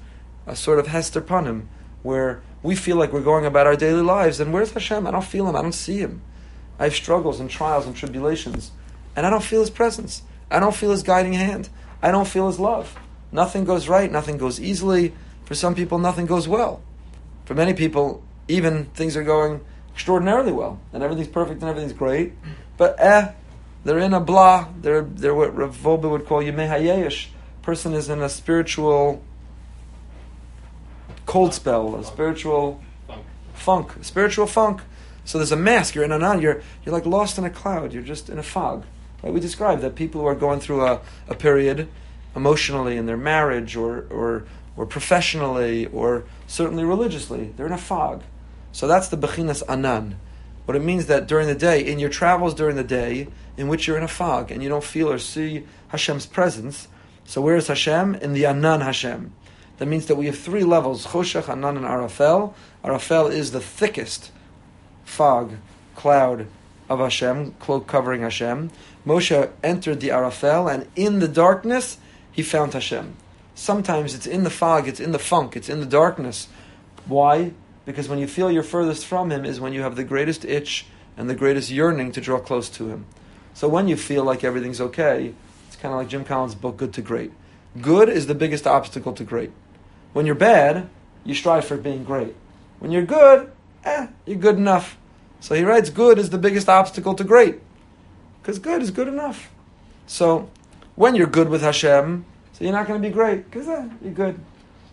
a 0.48 0.56
sort 0.56 0.80
of 0.80 0.88
hester 0.88 1.22
panim, 1.22 1.66
where 2.02 2.42
we 2.64 2.76
feel 2.76 2.96
like 2.96 3.12
we're 3.12 3.22
going 3.22 3.46
about 3.46 3.68
our 3.68 3.76
daily 3.76 4.02
lives, 4.02 4.40
and 4.40 4.54
where's 4.54 4.72
Hashem? 4.72 5.06
I 5.06 5.12
don't 5.12 5.24
feel 5.24 5.48
him, 5.48 5.56
I 5.56 5.62
don't 5.62 5.74
see 5.74 5.98
him. 5.98 6.22
I 6.80 6.86
have 6.86 6.96
struggles 6.96 7.40
and 7.40 7.50
trials 7.50 7.86
and 7.86 7.96
tribulations, 7.96 8.72
and 9.16 9.26
I 9.26 9.30
don't 9.30 9.44
feel 9.44 9.60
his 9.60 9.70
presence. 9.70 10.24
I 10.50 10.60
don't 10.60 10.76
feel 10.76 10.92
his 10.92 11.04
guiding 11.04 11.34
hand. 11.34 11.70
I 12.02 12.12
don't 12.12 12.28
feel 12.28 12.48
his 12.48 12.60
love. 12.60 12.98
Nothing 13.32 13.66
goes 13.66 13.88
right, 13.88 14.12
nothing 14.12 14.38
goes 14.38 14.60
easily. 14.60 15.14
For 15.46 15.56
some 15.56 15.76
people, 15.76 16.00
nothing 16.00 16.26
goes 16.26 16.48
well. 16.48 16.82
For 17.46 17.54
many 17.54 17.74
people, 17.74 18.24
even 18.48 18.86
things 18.86 19.18
are 19.18 19.24
going 19.24 19.62
extraordinarily 19.94 20.52
well, 20.52 20.80
and 20.94 21.04
everything's 21.04 21.28
perfect 21.28 21.62
and 21.62 21.70
everything's 21.70 21.94
great. 21.94 22.34
But 22.78 23.00
eh, 23.00 23.32
they're 23.84 24.00
in 24.00 24.14
a 24.14 24.20
blah. 24.20 24.70
They're 24.82 25.02
they're 25.02 25.36
what 25.36 25.56
Rav 25.56 25.86
would 25.86 26.26
call 26.26 26.42
yemehayesh. 26.42 27.28
Person 27.62 27.94
is 27.94 28.10
in 28.10 28.22
a 28.22 28.30
spiritual 28.30 29.22
cold 31.34 31.52
spell, 31.52 31.96
a 31.96 32.04
spiritual 32.04 32.80
funk, 33.08 33.26
funk 33.56 34.06
spiritual 34.06 34.46
funk. 34.46 34.82
So 35.26 35.40
there's 35.40 35.52
a 35.52 35.56
mask. 35.56 35.96
You're 35.96 36.04
in 36.04 36.12
an 36.12 36.40
you're 36.40 36.62
you're 36.86 36.94
like 36.94 37.08
lost 37.08 37.40
in 37.40 37.44
a 37.44 37.50
cloud. 37.50 37.92
You're 37.92 38.04
just 38.04 38.30
in 38.30 38.38
a 38.38 38.44
fog. 38.44 38.86
Right? 39.24 39.34
We 39.34 39.40
describe 39.40 39.82
that 39.82 39.96
people 39.96 40.22
who 40.22 40.28
are 40.28 40.36
going 40.36 40.60
through 40.60 40.86
a, 40.86 41.02
a 41.28 41.34
period 41.34 41.88
emotionally 42.36 42.98
in 42.98 43.08
their 43.08 43.18
marriage 43.18 43.76
or 43.76 44.06
or 44.12 44.46
or 44.78 44.86
professionally 44.86 45.88
or 45.88 46.24
certainly 46.46 46.84
religiously, 46.84 47.52
they're 47.58 47.66
in 47.66 47.72
a 47.74 47.80
fog. 47.80 48.22
So 48.72 48.86
that's 48.86 49.08
the 49.08 49.18
Bechinas 49.18 49.64
Anan. 49.68 50.18
What 50.66 50.78
it 50.78 50.84
means 50.84 51.08
that 51.08 51.26
during 51.26 51.48
the 51.48 51.56
day, 51.56 51.84
in 51.84 51.98
your 51.98 52.12
travels 52.12 52.54
during 52.54 52.76
the 52.76 52.84
day, 52.84 53.28
in 53.58 53.68
which 53.68 53.88
you're 53.88 53.98
in 53.98 54.04
a 54.04 54.18
fog 54.22 54.52
and 54.52 54.62
you 54.62 54.70
don't 54.70 54.84
feel 54.84 55.12
or 55.12 55.18
see 55.18 55.66
Hashem's 55.88 56.28
presence, 56.28 56.88
so 57.26 57.42
where 57.42 57.56
is 57.56 57.70
Hashem? 57.70 58.14
In 58.22 58.34
the 58.34 58.46
Anan 58.46 58.82
Hashem. 58.82 59.34
That 59.78 59.88
means 59.88 60.06
that 60.06 60.16
we 60.16 60.28
have 60.28 60.38
three 60.38 60.64
levels 60.64 61.08
Choshech, 61.08 61.50
Anan, 61.50 61.78
and 61.78 61.86
Arafel. 61.86 62.54
Arafel 62.84 63.32
is 63.32 63.52
the 63.52 63.60
thickest 63.60 64.32
fog, 65.04 65.54
cloud 65.96 66.48
of 66.90 67.00
Hashem, 67.00 67.54
cloak 67.60 67.88
covering 67.88 68.22
Hashem. 68.22 68.72
Moshe 69.06 69.50
entered 69.64 70.00
the 70.00 70.10
Arafel, 70.10 70.72
and 70.74 70.88
in 70.96 71.20
the 71.20 71.28
darkness, 71.28 71.98
he 72.32 72.42
found 72.42 72.74
Hashem. 72.74 73.16
Sometimes 73.56 74.16
it's 74.16 74.26
in 74.26 74.44
the 74.44 74.50
fog, 74.50 74.88
it's 74.88 75.00
in 75.00 75.12
the 75.12 75.20
funk, 75.20 75.56
it's 75.56 75.70
in 75.70 75.80
the 75.80 75.86
darkness. 75.86 76.48
Why? 77.06 77.54
Because 77.86 78.08
when 78.08 78.20
you 78.20 78.28
feel 78.28 78.50
you're 78.50 78.64
furthest 78.64 79.06
from 79.06 79.32
Him 79.32 79.46
is 79.46 79.60
when 79.60 79.74
you 79.74 79.82
have 79.82 79.96
the 79.96 80.04
greatest 80.04 80.46
itch 80.46 80.86
and 81.18 81.30
the 81.30 81.36
greatest 81.36 81.70
yearning 81.70 82.12
to 82.14 82.22
draw 82.22 82.40
close 82.40 82.70
to 82.70 82.88
Him. 82.88 83.06
So 83.54 83.68
when 83.68 83.88
you 83.88 83.96
feel 83.96 84.24
like 84.24 84.44
everything's 84.44 84.82
okay, 84.82 85.34
it's 85.68 85.76
kind 85.76 85.94
of 85.94 86.00
like 86.00 86.08
Jim 86.08 86.24
Collins' 86.24 86.56
book, 86.56 86.78
Good 86.78 86.94
to 86.94 87.02
Great. 87.02 87.32
Good 87.82 88.10
is 88.10 88.28
the 88.28 88.36
biggest 88.36 88.68
obstacle 88.68 89.14
to 89.14 89.24
great. 89.24 89.52
When 90.14 90.26
you're 90.26 90.36
bad, 90.36 90.90
you 91.24 91.34
strive 91.34 91.66
for 91.66 91.78
being 91.78 92.04
great. 92.04 92.36
When 92.80 92.92
you're 92.92 93.06
good, 93.06 93.52
eh, 93.84 94.08
you're 94.26 94.38
good 94.38 94.58
enough. 94.58 94.98
So 95.40 95.56
he 95.56 95.64
writes, 95.64 95.90
good 95.90 96.20
is 96.20 96.30
the 96.30 96.38
biggest 96.38 96.70
obstacle 96.70 97.16
to 97.16 97.24
great. 97.24 97.60
Because 98.42 98.60
good 98.60 98.82
is 98.82 98.92
good 98.92 99.08
enough. 99.08 99.50
So 100.06 100.50
when 100.96 101.16
you're 101.16 101.28
good 101.28 101.50
with 101.50 101.62
Hashem, 101.62 102.26
so 102.54 102.64
you're 102.64 102.74
not 102.74 102.88
going 102.88 103.02
to 103.02 103.08
be 103.08 103.14
great, 103.14 103.50
because 103.50 103.68
eh, 103.68 103.90
you're 104.02 104.14
good. 104.14 104.40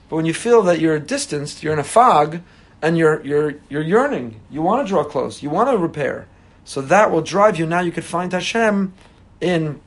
But 0.09 0.17
when 0.17 0.25
you 0.25 0.35
feel 0.35 0.63
that 0.63 0.81
you're 0.81 0.99
distanced, 0.99 1.63
you're 1.63 1.73
in 1.73 1.79
a 1.79 1.85
fog, 1.85 2.41
and 2.83 2.97
you're, 2.97 3.25
you're, 3.25 3.57
you're 3.69 3.83
yearning. 3.83 4.41
You 4.51 4.63
want 4.63 4.87
to 4.87 4.89
draw 4.89 5.05
close. 5.05 5.43
You 5.43 5.51
want 5.51 5.71
to 5.71 5.77
repair. 5.77 6.27
So 6.65 6.81
that 6.81 7.11
will 7.11 7.21
drive 7.21 7.59
you. 7.59 7.67
Now 7.67 7.81
you 7.81 7.93
could 7.93 8.05
find 8.05 8.33
Hashem 8.33 8.95
in, 9.41 9.81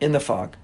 in 0.00 0.12
the 0.12 0.20
fog. 0.20 0.56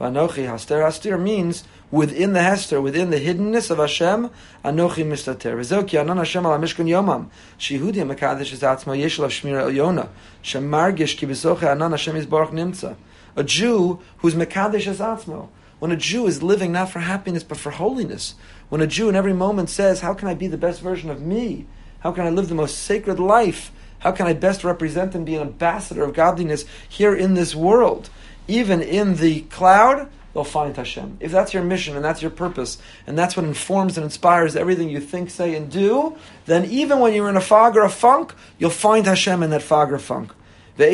Vanochi 0.00 0.46
haster 0.46 0.84
hastir 0.84 1.18
means 1.18 1.64
within 1.90 2.32
the 2.32 2.42
hester, 2.42 2.80
within 2.80 3.10
the 3.10 3.18
hiddenness 3.18 3.70
of 3.70 3.78
Hashem, 3.78 4.30
anochi 4.64 5.04
mistater. 5.04 5.56
V'zoki 5.56 6.00
anan 6.00 6.18
Hashem 6.18 6.46
ala 6.46 6.58
mishkan 6.58 6.86
yomam. 6.86 7.30
Shehudi 7.58 7.94
mekadesh 7.94 8.52
is 8.52 8.60
atzma 8.60 8.96
yesh 8.96 9.18
lav 9.18 9.30
shmira 9.30 9.62
el 9.62 10.08
Shemargish 10.42 11.16
ki 11.16 11.26
besoche 11.26 11.64
anan 11.64 11.90
Hashem 11.90 12.14
is 12.14 12.26
baruch 12.26 12.50
nimtza. 12.50 12.94
A 13.34 13.42
Jew 13.42 13.98
who's 14.18 14.34
mekadesh 14.34 14.86
is 14.86 15.00
atzmo. 15.00 15.48
When 15.80 15.90
a 15.90 15.96
Jew 15.96 16.28
is 16.28 16.44
living 16.44 16.70
not 16.70 16.90
for 16.90 17.00
happiness 17.00 17.42
but 17.42 17.58
for 17.58 17.70
holiness. 17.70 18.36
When 18.68 18.80
a 18.80 18.86
Jew 18.86 19.08
in 19.08 19.16
every 19.16 19.32
moment 19.32 19.68
says, 19.70 20.00
how 20.00 20.14
can 20.14 20.28
I 20.28 20.34
be 20.34 20.46
the 20.46 20.58
best 20.58 20.80
version 20.80 21.10
of 21.10 21.22
me? 21.22 21.66
How 22.00 22.12
can 22.12 22.26
I 22.26 22.30
live 22.30 22.48
the 22.48 22.54
most 22.54 22.78
sacred 22.78 23.18
life? 23.18 23.72
How 24.00 24.12
can 24.12 24.26
I 24.26 24.32
best 24.32 24.62
represent 24.62 25.14
and 25.14 25.26
be 25.26 25.34
an 25.34 25.42
ambassador 25.42 26.04
of 26.04 26.14
godliness 26.14 26.64
here 26.88 27.14
in 27.14 27.34
this 27.34 27.54
world? 27.54 28.10
Even 28.46 28.80
in 28.80 29.16
the 29.16 29.40
cloud, 29.42 30.08
they'll 30.32 30.44
find 30.44 30.76
Hashem. 30.76 31.18
If 31.20 31.32
that's 31.32 31.52
your 31.52 31.64
mission 31.64 31.96
and 31.96 32.04
that's 32.04 32.22
your 32.22 32.30
purpose, 32.30 32.78
and 33.06 33.18
that's 33.18 33.36
what 33.36 33.44
informs 33.44 33.98
and 33.98 34.04
inspires 34.04 34.54
everything 34.54 34.88
you 34.88 35.00
think, 35.00 35.30
say, 35.30 35.56
and 35.56 35.70
do, 35.70 36.16
then 36.46 36.64
even 36.66 37.00
when 37.00 37.12
you're 37.12 37.28
in 37.28 37.36
a 37.36 37.40
fog 37.40 37.76
or 37.76 37.82
a 37.82 37.90
funk, 37.90 38.32
you'll 38.58 38.70
find 38.70 39.06
Hashem 39.06 39.42
in 39.42 39.50
that 39.50 39.62
fog 39.62 39.92
or 39.92 39.98
funk. 39.98 40.30
So 40.76 40.84
that 40.84 40.92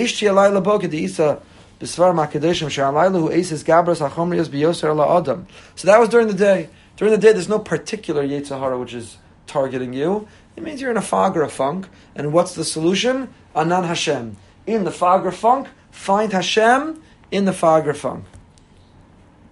was 6.00 6.08
during 6.08 6.28
the 6.28 6.34
day. 6.34 6.70
During 6.96 7.12
the 7.12 7.18
day, 7.18 7.32
there's 7.32 7.48
no 7.48 7.58
particular 7.58 8.24
Yetzer 8.26 8.58
Hara 8.58 8.78
which 8.78 8.94
is 8.94 9.18
targeting 9.46 9.92
you. 9.92 10.26
It 10.56 10.62
means 10.62 10.80
you're 10.80 10.90
in 10.90 10.96
a 10.96 11.02
fog 11.02 11.36
or 11.36 11.42
a 11.42 11.48
funk. 11.48 11.88
And 12.14 12.32
what's 12.32 12.54
the 12.54 12.64
solution? 12.64 13.32
Anan 13.54 13.84
Hashem. 13.84 14.36
In 14.66 14.84
the 14.84 14.90
or 15.26 15.32
funk, 15.32 15.68
find 15.90 16.32
Hashem 16.32 17.02
in 17.30 17.44
the 17.44 17.52
or 17.86 17.94
funk. 17.94 18.24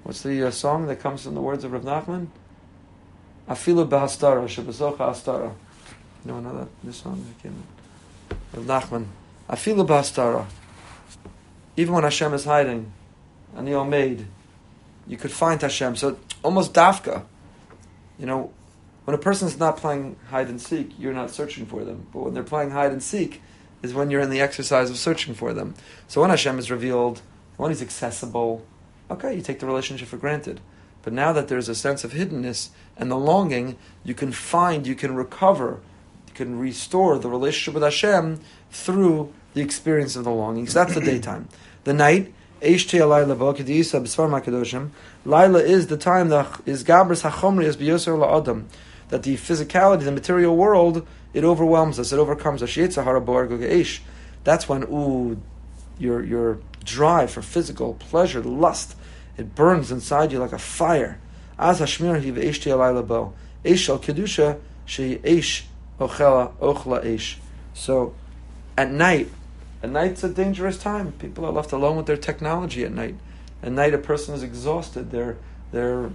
What's 0.02 0.22
the 0.22 0.48
uh, 0.48 0.50
song 0.50 0.86
that 0.86 1.00
comes 1.00 1.24
from 1.24 1.34
the 1.34 1.40
words 1.40 1.64
of 1.64 1.72
Rav 1.72 1.82
Nachman? 1.82 2.26
Afilu 3.48 3.88
behastara, 3.88 4.44
shebezocha 4.44 4.98
astara. 4.98 5.54
You 6.24 6.32
know 6.32 6.38
another 6.38 6.68
this 6.82 6.98
song 6.98 7.24
that 7.26 7.42
came 7.42 7.62
Rav 8.52 8.64
Nachman. 8.64 9.06
Afilu 9.48 9.86
behastara. 9.86 10.46
Even 11.76 11.94
when 11.94 12.04
Hashem 12.04 12.34
is 12.34 12.44
hiding, 12.44 12.92
and 13.56 13.66
the 13.66 13.84
made, 13.84 14.26
you 15.06 15.16
could 15.16 15.32
find 15.32 15.60
Hashem. 15.60 15.96
So 15.96 16.18
almost 16.42 16.74
dafka. 16.74 17.24
You 18.18 18.26
know, 18.26 18.52
when 19.04 19.14
a 19.14 19.18
person 19.18 19.48
is 19.48 19.58
not 19.58 19.76
playing 19.76 20.16
hide 20.30 20.48
and 20.48 20.60
seek, 20.60 20.98
you're 20.98 21.12
not 21.12 21.30
searching 21.30 21.66
for 21.66 21.84
them. 21.84 22.06
But 22.12 22.20
when 22.20 22.34
they're 22.34 22.42
playing 22.42 22.70
hide 22.70 22.92
and 22.92 23.02
seek, 23.02 23.42
is 23.82 23.92
when 23.92 24.10
you're 24.10 24.20
in 24.20 24.30
the 24.30 24.40
exercise 24.40 24.90
of 24.90 24.96
searching 24.96 25.34
for 25.34 25.52
them. 25.52 25.74
So 26.06 26.20
when 26.20 26.30
Hashem 26.30 26.58
is 26.58 26.70
revealed, 26.70 27.20
when 27.56 27.70
He's 27.70 27.82
accessible, 27.82 28.64
okay, 29.10 29.34
you 29.34 29.42
take 29.42 29.58
the 29.58 29.66
relationship 29.66 30.08
for 30.08 30.16
granted. 30.16 30.60
But 31.02 31.12
now 31.12 31.32
that 31.32 31.48
there's 31.48 31.68
a 31.68 31.74
sense 31.74 32.04
of 32.04 32.12
hiddenness 32.12 32.68
and 32.96 33.10
the 33.10 33.16
longing, 33.16 33.76
you 34.04 34.14
can 34.14 34.30
find, 34.30 34.86
you 34.86 34.94
can 34.94 35.16
recover, 35.16 35.80
you 36.28 36.34
can 36.34 36.58
restore 36.58 37.18
the 37.18 37.28
relationship 37.28 37.74
with 37.74 37.82
Hashem 37.82 38.40
through 38.70 39.32
the 39.54 39.60
experience 39.60 40.14
of 40.14 40.24
the 40.24 40.30
longing. 40.30 40.68
So 40.68 40.84
that's 40.84 40.94
the 40.94 41.00
daytime. 41.00 41.48
The 41.84 41.92
night, 41.92 42.32
Laila 42.62 43.32
is 45.58 45.86
the 45.88 45.96
time 45.96 46.28
that 46.28 46.60
is 46.64 46.84
Gabras 46.84 47.28
Hachomri 47.28 47.64
is 47.64 47.76
Biyoser 47.76 48.16
La'adam 48.16 48.66
that 49.12 49.24
the 49.24 49.36
physicality, 49.36 50.04
the 50.04 50.10
material 50.10 50.56
world, 50.56 51.06
it 51.34 51.44
overwhelms 51.44 51.98
us, 51.98 52.14
it 52.14 52.18
overcomes 52.18 52.62
us. 52.62 52.74
That's 54.42 54.68
when, 54.70 54.82
ooh, 54.84 55.38
your, 55.98 56.24
your 56.24 56.58
drive 56.82 57.30
for 57.30 57.42
physical 57.42 57.92
pleasure, 57.92 58.40
lust, 58.40 58.96
it 59.36 59.54
burns 59.54 59.92
inside 59.92 60.32
you 60.32 60.38
like 60.38 60.54
a 60.54 60.58
fire. 60.58 61.20
Hashmir 61.58 62.22
hi 62.22 62.30
ve'eshti 62.30 62.72
alayla 62.72 63.06
bo. 63.06 63.34
Eish 63.66 63.90
al 63.90 63.98
kedusha 63.98 64.58
she 64.86 65.18
ochela 66.00 66.54
ochla. 66.54 67.36
So, 67.74 68.14
at 68.78 68.90
night, 68.90 69.28
at 69.82 69.90
night's 69.90 70.24
a 70.24 70.30
dangerous 70.30 70.78
time. 70.78 71.12
People 71.12 71.44
are 71.44 71.52
left 71.52 71.72
alone 71.72 71.98
with 71.98 72.06
their 72.06 72.16
technology 72.16 72.82
at 72.82 72.92
night. 72.92 73.16
At 73.62 73.72
night, 73.72 73.92
a 73.92 73.98
person 73.98 74.34
is 74.34 74.42
exhausted. 74.42 75.10
They're 75.10 75.36
they're 75.70 76.10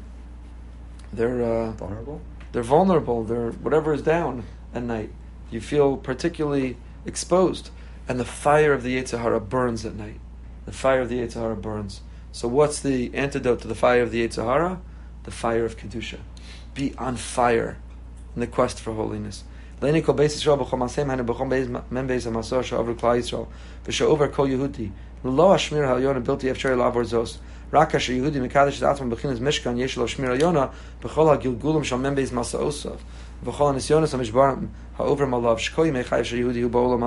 they're 1.13 1.43
uh, 1.43 1.71
vulnerable 1.73 2.21
they're 2.51 2.63
vulnerable, 2.63 3.23
they're 3.23 3.51
whatever 3.51 3.93
is 3.93 4.01
down 4.01 4.43
at 4.73 4.83
night. 4.83 5.11
You 5.51 5.61
feel 5.61 5.97
particularly 5.97 6.77
exposed. 7.05 7.69
And 8.07 8.19
the 8.19 8.25
fire 8.25 8.73
of 8.73 8.83
the 8.83 9.01
Yetzer 9.01 9.19
Hara 9.19 9.39
burns 9.39 9.85
at 9.85 9.95
night. 9.95 10.19
The 10.65 10.71
fire 10.71 11.01
of 11.01 11.09
the 11.09 11.19
Yetzer 11.19 11.41
Hara 11.41 11.55
burns. 11.55 12.01
So 12.31 12.47
what's 12.47 12.79
the 12.79 13.13
antidote 13.13 13.61
to 13.61 13.67
the 13.67 13.75
fire 13.75 14.01
of 14.01 14.11
the 14.11 14.25
Yetzer 14.25 14.43
Hara? 14.43 14.79
The 15.23 15.31
fire 15.31 15.65
of 15.65 15.77
Kedusha. 15.77 16.19
Be 16.73 16.93
on 16.97 17.17
fire 17.17 17.77
in 18.35 18.41
the 18.41 18.47
quest 18.47 18.79
for 18.79 18.93
holiness. 18.93 19.43
Yisrael 19.81 20.57
Lo 25.29 25.49
Halyona 25.49 26.23
Efshari 26.23 26.75
Lavor 26.75 27.03
Zos. 27.03 27.37
Yehudi 27.71 28.35
Mekadesh 28.35 28.79
Bechinas 28.79 29.39
Mishkan 29.39 29.77
Yesh 29.77 29.97
Lo 29.97 30.05
Halyona 30.05 30.71
Bechol 31.01 31.83
Shal 31.83 31.99
Membeiz 31.99 32.31
Masa 32.31 32.59
Osov. 32.59 32.99
Nisyonis 33.43 34.13
Shkoi 35.59 35.91
Yehudi 35.91 36.61
Hu 36.61 36.69
Ba'olam 36.69 37.03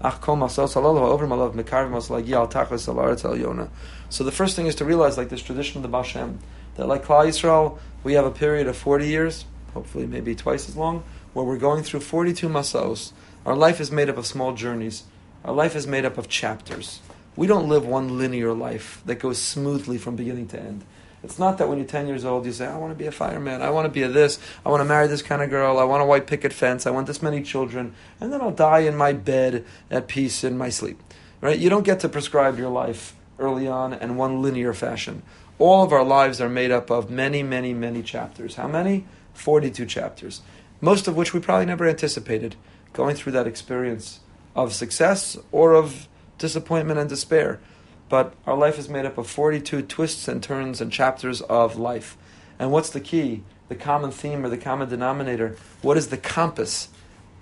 Ach 0.00 0.20
Kol 0.20 0.36
Mekarv 0.36 1.92
Al 2.34 2.48
Tachlis 2.48 2.88
Al 2.88 2.94
Aretz 2.94 3.22
Halyona. 3.22 3.68
So 4.08 4.24
the 4.24 4.32
first 4.32 4.56
thing 4.56 4.66
is 4.66 4.74
to 4.76 4.84
realize 4.84 5.16
like 5.18 5.28
this 5.28 5.42
tradition 5.42 5.84
of 5.84 5.90
the 5.90 5.96
Bashem 5.96 6.38
that 6.76 6.86
like 6.86 7.04
Klal 7.04 7.26
Yisrael 7.26 7.78
we 8.04 8.14
have 8.14 8.24
a 8.24 8.30
period 8.30 8.68
of 8.68 8.76
40 8.76 9.06
years 9.06 9.44
hopefully 9.74 10.06
maybe 10.06 10.34
twice 10.34 10.68
as 10.68 10.76
long 10.76 11.02
where 11.32 11.44
we're 11.44 11.58
going 11.58 11.82
through 11.82 12.00
42 12.00 12.48
masos. 12.48 13.12
Our 13.46 13.54
life 13.54 13.80
is 13.80 13.90
made 13.90 14.08
up 14.08 14.16
of 14.16 14.26
small 14.26 14.54
journeys 14.54 15.04
our 15.44 15.52
life 15.52 15.76
is 15.76 15.86
made 15.86 16.04
up 16.04 16.18
of 16.18 16.28
chapters 16.28 17.00
we 17.38 17.46
don't 17.46 17.68
live 17.68 17.86
one 17.86 18.18
linear 18.18 18.52
life 18.52 19.00
that 19.06 19.20
goes 19.20 19.38
smoothly 19.38 19.96
from 19.96 20.16
beginning 20.16 20.48
to 20.48 20.58
end. 20.58 20.84
It's 21.22 21.38
not 21.38 21.58
that 21.58 21.68
when 21.68 21.78
you're 21.78 21.86
10 21.86 22.08
years 22.08 22.24
old, 22.24 22.44
you 22.44 22.50
say, 22.50 22.66
I 22.66 22.76
want 22.76 22.90
to 22.90 22.98
be 22.98 23.06
a 23.06 23.12
fireman, 23.12 23.62
I 23.62 23.70
want 23.70 23.84
to 23.86 23.92
be 23.92 24.02
a 24.02 24.08
this, 24.08 24.40
I 24.66 24.70
want 24.70 24.80
to 24.80 24.84
marry 24.84 25.06
this 25.06 25.22
kind 25.22 25.40
of 25.40 25.48
girl, 25.48 25.78
I 25.78 25.84
want 25.84 26.02
a 26.02 26.06
white 26.06 26.26
picket 26.26 26.52
fence, 26.52 26.84
I 26.84 26.90
want 26.90 27.06
this 27.06 27.22
many 27.22 27.40
children, 27.44 27.94
and 28.20 28.32
then 28.32 28.40
I'll 28.40 28.50
die 28.50 28.80
in 28.80 28.96
my 28.96 29.12
bed 29.12 29.64
at 29.88 30.08
peace 30.08 30.42
in 30.42 30.58
my 30.58 30.68
sleep. 30.68 31.00
Right? 31.40 31.56
You 31.56 31.70
don't 31.70 31.84
get 31.84 32.00
to 32.00 32.08
prescribe 32.08 32.58
your 32.58 32.70
life 32.70 33.14
early 33.38 33.68
on 33.68 33.92
in 33.92 34.16
one 34.16 34.42
linear 34.42 34.72
fashion. 34.72 35.22
All 35.60 35.84
of 35.84 35.92
our 35.92 36.04
lives 36.04 36.40
are 36.40 36.48
made 36.48 36.72
up 36.72 36.90
of 36.90 37.08
many, 37.08 37.44
many, 37.44 37.72
many 37.72 38.02
chapters. 38.02 38.56
How 38.56 38.66
many? 38.66 39.06
42 39.34 39.86
chapters. 39.86 40.42
Most 40.80 41.06
of 41.06 41.16
which 41.16 41.32
we 41.32 41.38
probably 41.38 41.66
never 41.66 41.86
anticipated 41.86 42.56
going 42.92 43.14
through 43.14 43.32
that 43.32 43.46
experience 43.46 44.18
of 44.58 44.74
success 44.74 45.38
or 45.52 45.74
of 45.74 46.08
disappointment 46.36 46.98
and 46.98 47.08
despair. 47.08 47.60
But 48.08 48.34
our 48.46 48.56
life 48.56 48.78
is 48.78 48.88
made 48.88 49.06
up 49.06 49.16
of 49.16 49.28
42 49.28 49.82
twists 49.82 50.26
and 50.26 50.42
turns 50.42 50.80
and 50.80 50.90
chapters 50.90 51.40
of 51.42 51.76
life. 51.76 52.16
And 52.58 52.72
what's 52.72 52.90
the 52.90 53.00
key? 53.00 53.44
The 53.68 53.76
common 53.76 54.10
theme 54.10 54.44
or 54.44 54.48
the 54.48 54.58
common 54.58 54.88
denominator? 54.88 55.56
What 55.82 55.96
is 55.96 56.08
the 56.08 56.16
compass 56.16 56.88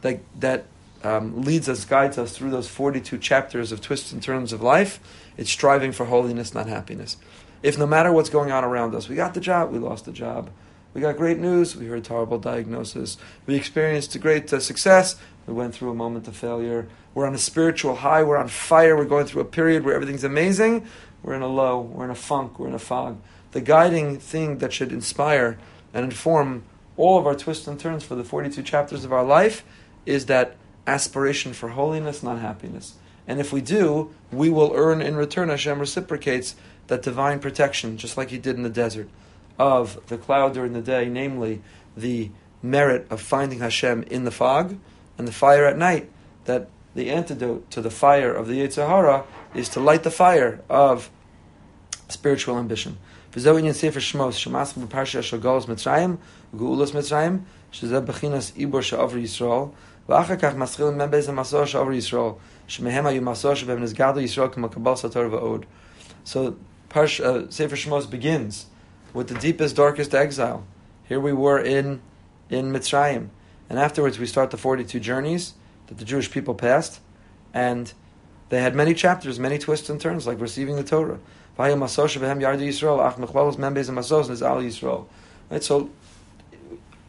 that, 0.03 0.21
that 0.39 0.67
um, 1.03 1.43
leads 1.43 1.69
us, 1.69 1.85
guides 1.85 2.19
us 2.19 2.37
through 2.37 2.51
those 2.51 2.69
42 2.69 3.17
chapters 3.19 3.73
of 3.73 3.81
twists 3.81 4.13
and 4.13 4.23
turns 4.23 4.53
of 4.53 4.61
life? 4.61 5.01
It's 5.39 5.51
striving 5.51 5.93
for 5.93 6.07
holiness, 6.07 6.53
not 6.53 6.67
happiness. 6.67 7.17
If 7.63 7.79
no 7.79 7.87
matter 7.87 8.13
what's 8.13 8.31
going 8.31 8.51
on 8.51 8.65
around 8.65 8.95
us, 8.95 9.09
we 9.09 9.17
got 9.17 9.33
the 9.33 9.41
job, 9.41 9.73
we 9.73 9.79
lost 9.79 10.05
the 10.05 10.13
job. 10.13 10.51
We 10.93 11.01
got 11.01 11.17
great 11.17 11.39
news, 11.39 11.77
we 11.77 11.87
heard 11.87 12.05
terrible 12.05 12.39
diagnosis. 12.39 13.19
We 13.47 13.55
experienced 13.55 14.19
great 14.21 14.53
uh, 14.53 14.61
success, 14.61 15.17
we 15.47 15.55
went 15.55 15.75
through 15.75 15.91
a 15.91 15.95
moment 15.95 16.27
of 16.29 16.37
failure. 16.37 16.89
We're 17.15 17.27
on 17.27 17.35
a 17.35 17.39
spiritual 17.39 17.97
high. 17.97 18.23
We're 18.23 18.37
on 18.37 18.49
fire. 18.49 18.97
We're 18.97 19.05
going 19.05 19.27
through 19.27 19.43
a 19.43 19.47
period 19.47 19.85
where 19.85 19.95
everything's 19.95 20.25
amazing. 20.25 20.87
We're 21.23 21.35
in 21.35 21.43
a 21.43 21.49
low. 21.49 21.81
We're 21.81 22.05
in 22.05 22.11
a 22.11 22.17
funk. 22.17 22.59
We're 22.59 22.69
in 22.69 22.75
a 22.75 22.79
fog. 22.79 23.21
The 23.53 23.61
guiding 23.61 24.19
thing 24.19 24.59
that 24.59 24.73
should 24.73 24.93
inspire 24.93 25.59
and 25.95 26.05
inform 26.05 26.65
all 26.97 27.19
of 27.19 27.27
our 27.27 27.35
twists 27.35 27.67
and 27.67 27.79
turns 27.79 28.05
for 28.05 28.15
the 28.15 28.25
42 28.25 28.63
chapters 28.63 29.05
of 29.05 29.13
our 29.13 29.25
life 29.25 29.65
is 30.05 30.27
that 30.27 30.57
aspiration 30.87 31.53
for 31.53 31.71
holiness, 31.71 32.23
not 32.23 32.39
happiness. 32.39 32.95
And 33.27 33.41
if 33.41 33.53
we 33.53 33.61
do, 33.61 34.15
we 34.31 34.51
will 34.51 34.73
earn 34.75 35.03
in 35.03 35.17
return, 35.17 35.49
Hashem 35.49 35.79
reciprocates 35.79 36.55
that 36.87 37.03
divine 37.03 37.41
protection, 37.41 37.97
just 37.97 38.17
like 38.17 38.31
He 38.31 38.39
did 38.39 38.57
in 38.57 38.63
the 38.63 38.71
desert, 38.71 39.09
of 39.59 39.99
the 40.07 40.19
cloud 40.19 40.55
during 40.55 40.73
the 40.73 40.83
day, 40.83 41.09
namely 41.09 41.63
the 41.97 42.31
merit 42.63 43.07
of 43.11 43.21
finding 43.21 43.59
Hashem 43.59 44.05
in 44.05 44.25
the 44.25 44.31
fog 44.31 44.77
and 45.18 45.28
the 45.28 45.32
fire 45.32 45.66
at 45.66 45.78
night, 45.78 46.10
that 46.46 46.68
the 46.96 47.10
antidote 47.10 47.70
to 47.72 47.82
the 47.82 47.92
fire 47.92 48.34
of 48.34 48.48
the 48.48 48.62
Yetzirah 48.62 49.24
is 49.56 49.70
to 49.70 49.80
light 49.80 50.04
the 50.04 50.12
fire 50.12 50.62
of 50.70 51.10
spiritual 52.10 52.58
ambition. 52.58 52.98
וזהו 53.36 53.58
עניין 53.58 53.74
ספר 53.74 54.00
שמות, 54.00 54.34
שמעסק 54.34 54.78
בפרשיה 54.78 55.24
של 55.24 55.40
גאולס 55.40 55.68
מצרים, 55.68 56.16
גאולס 56.56 56.94
מצרים, 56.94 57.40
שזה 57.72 58.00
בחינס 58.02 58.52
עיבור 58.56 58.82
שעובר 58.82 59.18
ישראל, 59.18 59.64
ואחר 60.10 60.36
כך 60.36 60.56
מתחילים 60.56 60.98
מבייס 60.98 61.30
המסור 61.30 61.66
שעובר 61.66 61.92
ישראל, 61.92 62.32
שמהם 62.68 63.06
היו 63.06 63.22
מסור 63.22 63.54
שבהם 63.54 63.84
נסגדו 63.84 64.20
ישראל 64.20 64.48
כמו 64.52 64.70
קבל 64.70 64.96
סתור 64.96 65.24
ועוד. 65.32 65.66
So 66.26 66.56
Parsh, 66.90 67.22
uh, 67.22 67.50
Sefer 67.50 67.78
Shmos 67.78 68.10
begins 68.10 68.66
with 69.14 69.30
the 69.30 69.36
deepest, 69.36 69.78
darkest 69.78 70.14
exile. 70.14 70.64
Here 71.08 71.22
we 71.22 71.32
were 71.32 71.60
in 71.60 72.02
in 72.50 72.72
Mitzrayim, 72.74 73.30
and 73.69 73.79
afterwards 73.79 74.19
we 74.19 74.27
start 74.27 74.51
the 74.51 74.57
forty-two 74.57 75.01
journeys 75.01 75.55
that 75.87 75.99
the 75.99 76.05
Jewish 76.05 76.31
people 76.31 76.55
passed, 76.55 77.01
and 77.55 77.93
they 78.49 78.61
had 78.61 78.75
many 78.75 78.95
chapters, 78.95 79.39
many 79.39 79.59
twists 79.59 79.89
and 79.91 80.01
turns, 80.01 80.27
like 80.27 80.41
receiving 80.41 80.77
the 80.77 80.85
Torah. 80.85 81.19
So 85.61 85.91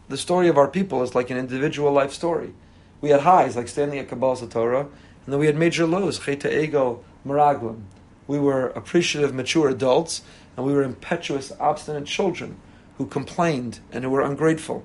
the 0.10 0.17
story 0.17 0.48
of 0.48 0.58
our 0.58 0.67
people 0.67 1.04
is 1.04 1.13
like 1.15 1.30
an 1.30 1.38
individual 1.38 1.91
life 1.91 2.13
story. 2.13 2.54
We 3.02 3.10
had 3.10 3.22
highs, 3.22 3.56
like 3.56 3.67
standing 3.67 4.00
at 4.00 4.08
Kabbalas 4.08 4.50
Torah, 4.50 4.82
and 4.82 4.89
then 5.28 5.39
we 5.39 5.48
had 5.48 5.56
major 5.58 5.86
lows, 5.86 6.17
cheta 6.20 6.50
ego, 6.63 7.04
maraglim. 7.26 7.82
We 8.26 8.39
were 8.39 8.67
appreciative, 8.70 9.34
mature 9.34 9.70
adults, 9.70 10.22
and 10.56 10.65
we 10.65 10.74
were 10.74 10.84
impetuous, 10.84 11.52
obstinate 11.60 12.06
children 12.06 12.58
who 12.98 13.06
complained 13.06 13.80
and 13.91 14.04
who 14.04 14.10
were 14.10 14.22
ungrateful. 14.22 14.84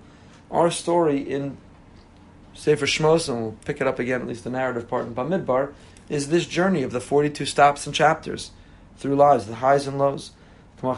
Our 0.50 0.70
story 0.70 1.18
in 1.18 1.56
Sefer 2.54 2.86
Shmos, 2.86 3.28
and 3.28 3.42
we'll 3.42 3.56
pick 3.64 3.80
it 3.80 3.86
up 3.86 3.98
again, 3.98 4.20
at 4.20 4.28
least 4.28 4.44
the 4.44 4.50
narrative 4.50 4.88
part 4.88 5.06
in 5.06 5.14
Bamidbar, 5.14 5.72
is 6.08 6.28
this 6.28 6.46
journey 6.46 6.82
of 6.82 6.92
the 6.92 7.00
42 7.00 7.46
stops 7.46 7.86
and 7.86 7.94
chapters 7.94 8.50
through 8.96 9.16
lives, 9.16 9.46
the 9.46 9.56
highs 9.56 9.86
and 9.86 9.98
lows. 9.98 10.32
We 10.82 10.94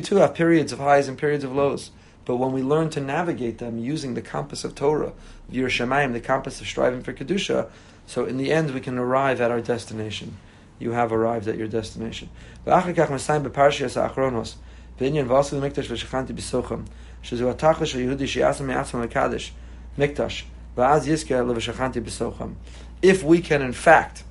too 0.00 0.16
have 0.16 0.34
periods 0.34 0.72
of 0.72 0.78
highs 0.78 1.08
and 1.08 1.18
periods 1.18 1.44
of 1.44 1.52
lows. 1.52 1.90
But 2.24 2.36
when 2.36 2.52
we 2.52 2.62
learn 2.62 2.90
to 2.90 3.00
navigate 3.00 3.58
them 3.58 3.78
using 3.78 4.14
the 4.14 4.22
compass 4.22 4.64
of 4.64 4.74
Torah, 4.74 5.12
yiras 5.50 5.70
shamayim, 5.70 6.12
the 6.12 6.20
compass 6.20 6.60
of 6.60 6.66
striving 6.66 7.02
for 7.02 7.12
Kedusha, 7.12 7.68
so 8.06 8.24
in 8.24 8.36
the 8.36 8.52
end 8.52 8.72
we 8.72 8.80
can 8.80 8.98
arrive 8.98 9.40
at 9.40 9.50
our 9.50 9.60
destination. 9.60 10.36
You 10.78 10.92
have 10.92 11.12
arrived 11.12 11.48
at 11.48 11.58
your 11.58 11.68
destination. 11.68 12.28
Mikdash 14.98 15.94
Yehudi 17.98 18.28
Mikdash, 19.98 20.44
If 23.02 23.22
we 23.22 23.40
can, 23.40 23.62
in 23.62 23.72
fact, 23.72 24.24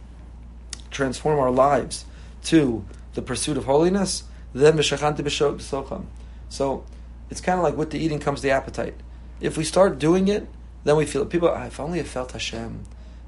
transform 0.89 1.39
our 1.39 1.51
lives 1.51 2.05
to 2.43 2.85
the 3.13 3.21
pursuit 3.21 3.57
of 3.57 3.65
holiness, 3.65 4.23
then 4.53 4.73
Veshachanti 4.73 5.19
Bisocham. 5.19 6.05
So, 6.49 6.83
it's 7.29 7.41
kind 7.41 7.57
of 7.57 7.63
like 7.63 7.77
with 7.77 7.91
the 7.91 7.99
eating 7.99 8.19
comes 8.19 8.41
the 8.41 8.51
appetite. 8.51 8.95
If 9.39 9.57
we 9.57 9.63
start 9.63 9.99
doing 9.99 10.27
it, 10.27 10.47
then 10.83 10.95
we 10.97 11.05
feel 11.05 11.25
people. 11.25 11.49
Ah, 11.49 11.65
if 11.65 11.79
only 11.79 11.99
I 11.99 12.03
felt 12.03 12.31
Hashem. 12.31 12.83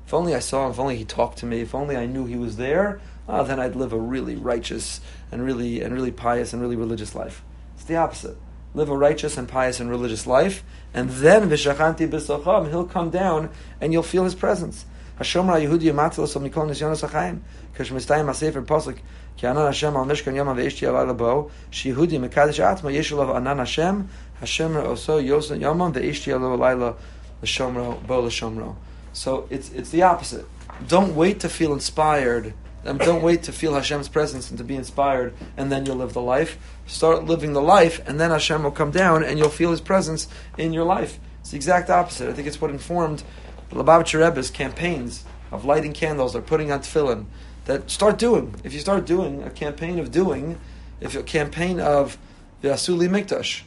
If 0.06 0.13
only 0.13 0.36
I 0.36 0.39
saw 0.39 0.65
him. 0.65 0.72
If 0.72 0.80
only 0.80 0.98
he 0.98 1.06
talked 1.06 1.38
to 1.39 1.46
me. 1.46 1.62
If 1.62 1.74
only 1.74 1.96
I 1.96 2.06
knew 2.06 2.26
he 2.26 2.36
was 2.36 2.58
there. 2.58 3.00
Oh, 3.27 3.43
then 3.43 3.59
I'd 3.59 3.75
live 3.75 3.93
a 3.93 3.97
really 3.97 4.36
righteous 4.36 4.99
and 5.31 5.43
really 5.43 5.81
and 5.81 5.93
really 5.93 6.12
pious 6.12 6.53
and 6.53 6.62
really 6.62 6.75
religious 6.75 7.15
life. 7.15 7.43
It's 7.75 7.86
the 7.86 7.95
opposite. 7.95 8.38
Live 8.73 8.89
a 8.89 8.97
righteous 8.97 9.38
and 9.38 9.47
pious 9.47 9.79
and 9.79 9.89
religious 9.89 10.25
life, 10.25 10.63
and 10.93 11.09
then 11.09 11.49
v'shachanti 11.49 12.09
b'socham, 12.09 12.69
he'll 12.69 12.86
come 12.86 13.09
down 13.09 13.49
and 13.79 13.93
you'll 13.93 14.03
feel 14.03 14.23
his 14.23 14.36
presence. 14.36 14.86
Hashomra 15.19 15.62
Yehudi 15.62 15.91
Yamatzil 15.91 16.25
Mikol 16.41 16.67
Nisyonos 16.67 17.07
Achayim. 17.07 17.41
Kashmistayim 17.75 18.25
Hasefer 18.25 18.65
Pasuk 18.65 18.97
Ki 19.38 19.45
Hashem 19.45 19.95
Al 19.95 20.05
Mishkan 20.05 20.36
Yom 20.36 20.47
Ve'ishti 20.47 20.88
Alayla 20.88 21.15
Bo 21.15 21.51
Shehudi 21.71 22.19
Mekadesh 22.19 22.59
Atma 22.59 22.89
Yeshulav 22.89 23.36
Anan 23.36 23.59
Hashem 23.59 24.09
Hashem 24.39 24.73
Oso 24.73 25.23
Yosan 25.23 25.59
Yomam 25.59 25.93
Ve'ishti 25.93 26.33
Alayla 26.33 26.95
L'Shomro 27.43 28.05
Bo 28.07 28.21
L'Shomro. 28.21 28.75
So 29.13 29.47
it's 29.51 29.71
it's 29.71 29.91
the 29.91 30.01
opposite. 30.01 30.45
Don't 30.88 31.15
wait 31.15 31.39
to 31.41 31.49
feel 31.49 31.73
inspired. 31.73 32.55
Um, 32.86 32.98
don't 32.98 33.22
wait 33.22 33.43
to 33.43 33.52
feel 33.54 33.74
Hashem's 33.76 34.10
presence 34.10 34.50
and 34.50 34.58
to 34.58 34.63
be 34.63 34.76
inspired, 34.76 35.34
and 35.56 35.72
then 35.72 35.86
you'll 35.86 35.96
live 35.96 36.13
the 36.13 36.22
life. 36.22 36.58
Start 36.86 37.26
living 37.26 37.54
the 37.54 37.62
life, 37.62 38.06
and 38.08 38.19
then 38.19 38.32
Hashem 38.32 38.63
will 38.63 38.72
come 38.72 38.91
down, 38.91 39.24
and 39.24 39.39
you'll 39.39 39.50
feel 39.50 39.72
His 39.72 39.82
presence 39.82 40.28
in 40.58 40.74
your 40.74 40.84
life. 40.84 41.19
It's 41.39 41.52
the 41.52 41.56
exact 41.56 41.89
opposite. 41.89 42.30
I 42.30 42.34
think 42.34 42.48
it's 42.48 42.60
what 42.60 42.72
informed 42.72 43.24
Lubavitcher 43.72 44.19
Rebbe's 44.19 44.50
campaigns 44.50 45.24
of 45.52 45.65
lighting 45.65 45.93
candles 45.93 46.36
or 46.36 46.41
putting 46.41 46.72
on 46.72 46.80
tefillin, 46.80 47.26
that 47.65 47.89
start 47.89 48.17
doing. 48.17 48.56
If 48.63 48.74
you 48.74 48.80
start 48.80 49.06
doing 49.06 49.43
a 49.43 49.50
campaign 49.50 50.00
of 50.00 50.12
doing, 50.12 50.60
if 51.00 51.15
a 51.15 51.24
campaign 51.24 51.80
of 51.80 52.17
the 52.62 52.69
Asuli 52.69 53.08
Mikdash, 53.08 53.62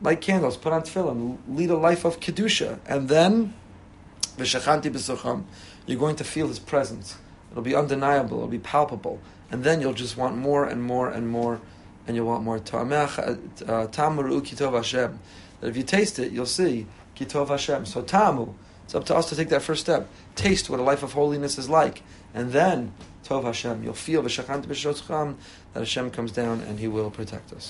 light 0.00 0.20
candles, 0.20 0.56
put 0.56 0.72
on 0.72 0.82
tefillin, 0.82 1.38
lead 1.48 1.70
a 1.70 1.76
life 1.76 2.04
of 2.04 2.18
kedusha, 2.20 2.78
and 2.86 3.08
then 3.08 3.54
v'shachanti 4.36 4.90
b'sucham, 4.90 5.44
you're 5.86 5.98
going 5.98 6.16
to 6.16 6.24
feel 6.24 6.48
His 6.48 6.58
presence. 6.58 7.16
It'll 7.50 7.62
be 7.62 7.74
undeniable. 7.74 8.38
It'll 8.38 8.48
be 8.48 8.58
palpable, 8.58 9.20
and 9.50 9.64
then 9.64 9.80
you'll 9.80 9.92
just 9.92 10.16
want 10.16 10.36
more 10.36 10.64
and 10.64 10.82
more 10.82 11.08
and 11.08 11.28
more, 11.28 11.60
and 12.06 12.16
you'll 12.16 12.26
want 12.26 12.44
more. 12.44 12.56
Uh, 12.56 12.60
tamu 12.60 14.40
kitov 14.40 14.74
Hashem. 14.74 15.18
That 15.60 15.68
if 15.68 15.76
you 15.76 15.82
taste 15.82 16.18
it, 16.18 16.32
you'll 16.32 16.46
see 16.46 16.86
kitov 17.16 17.48
Hashem. 17.48 17.86
So 17.86 18.02
tamu. 18.02 18.54
It's 18.90 18.94
up 18.96 19.04
to 19.06 19.14
us 19.14 19.28
to 19.28 19.36
take 19.36 19.50
that 19.50 19.62
first 19.62 19.82
step. 19.82 20.08
Taste 20.34 20.68
what 20.68 20.80
a 20.80 20.82
life 20.82 21.04
of 21.04 21.12
holiness 21.12 21.58
is 21.58 21.68
like. 21.68 22.02
And 22.34 22.50
then, 22.50 22.92
Tov 23.24 23.44
Hashem, 23.44 23.84
you'll 23.84 23.94
feel 23.94 24.20
that 24.22 25.36
Hashem 25.74 26.10
comes 26.10 26.32
down 26.32 26.60
and 26.62 26.80
He 26.80 26.88
will 26.88 27.10
protect 27.10 27.52
us. 27.52 27.68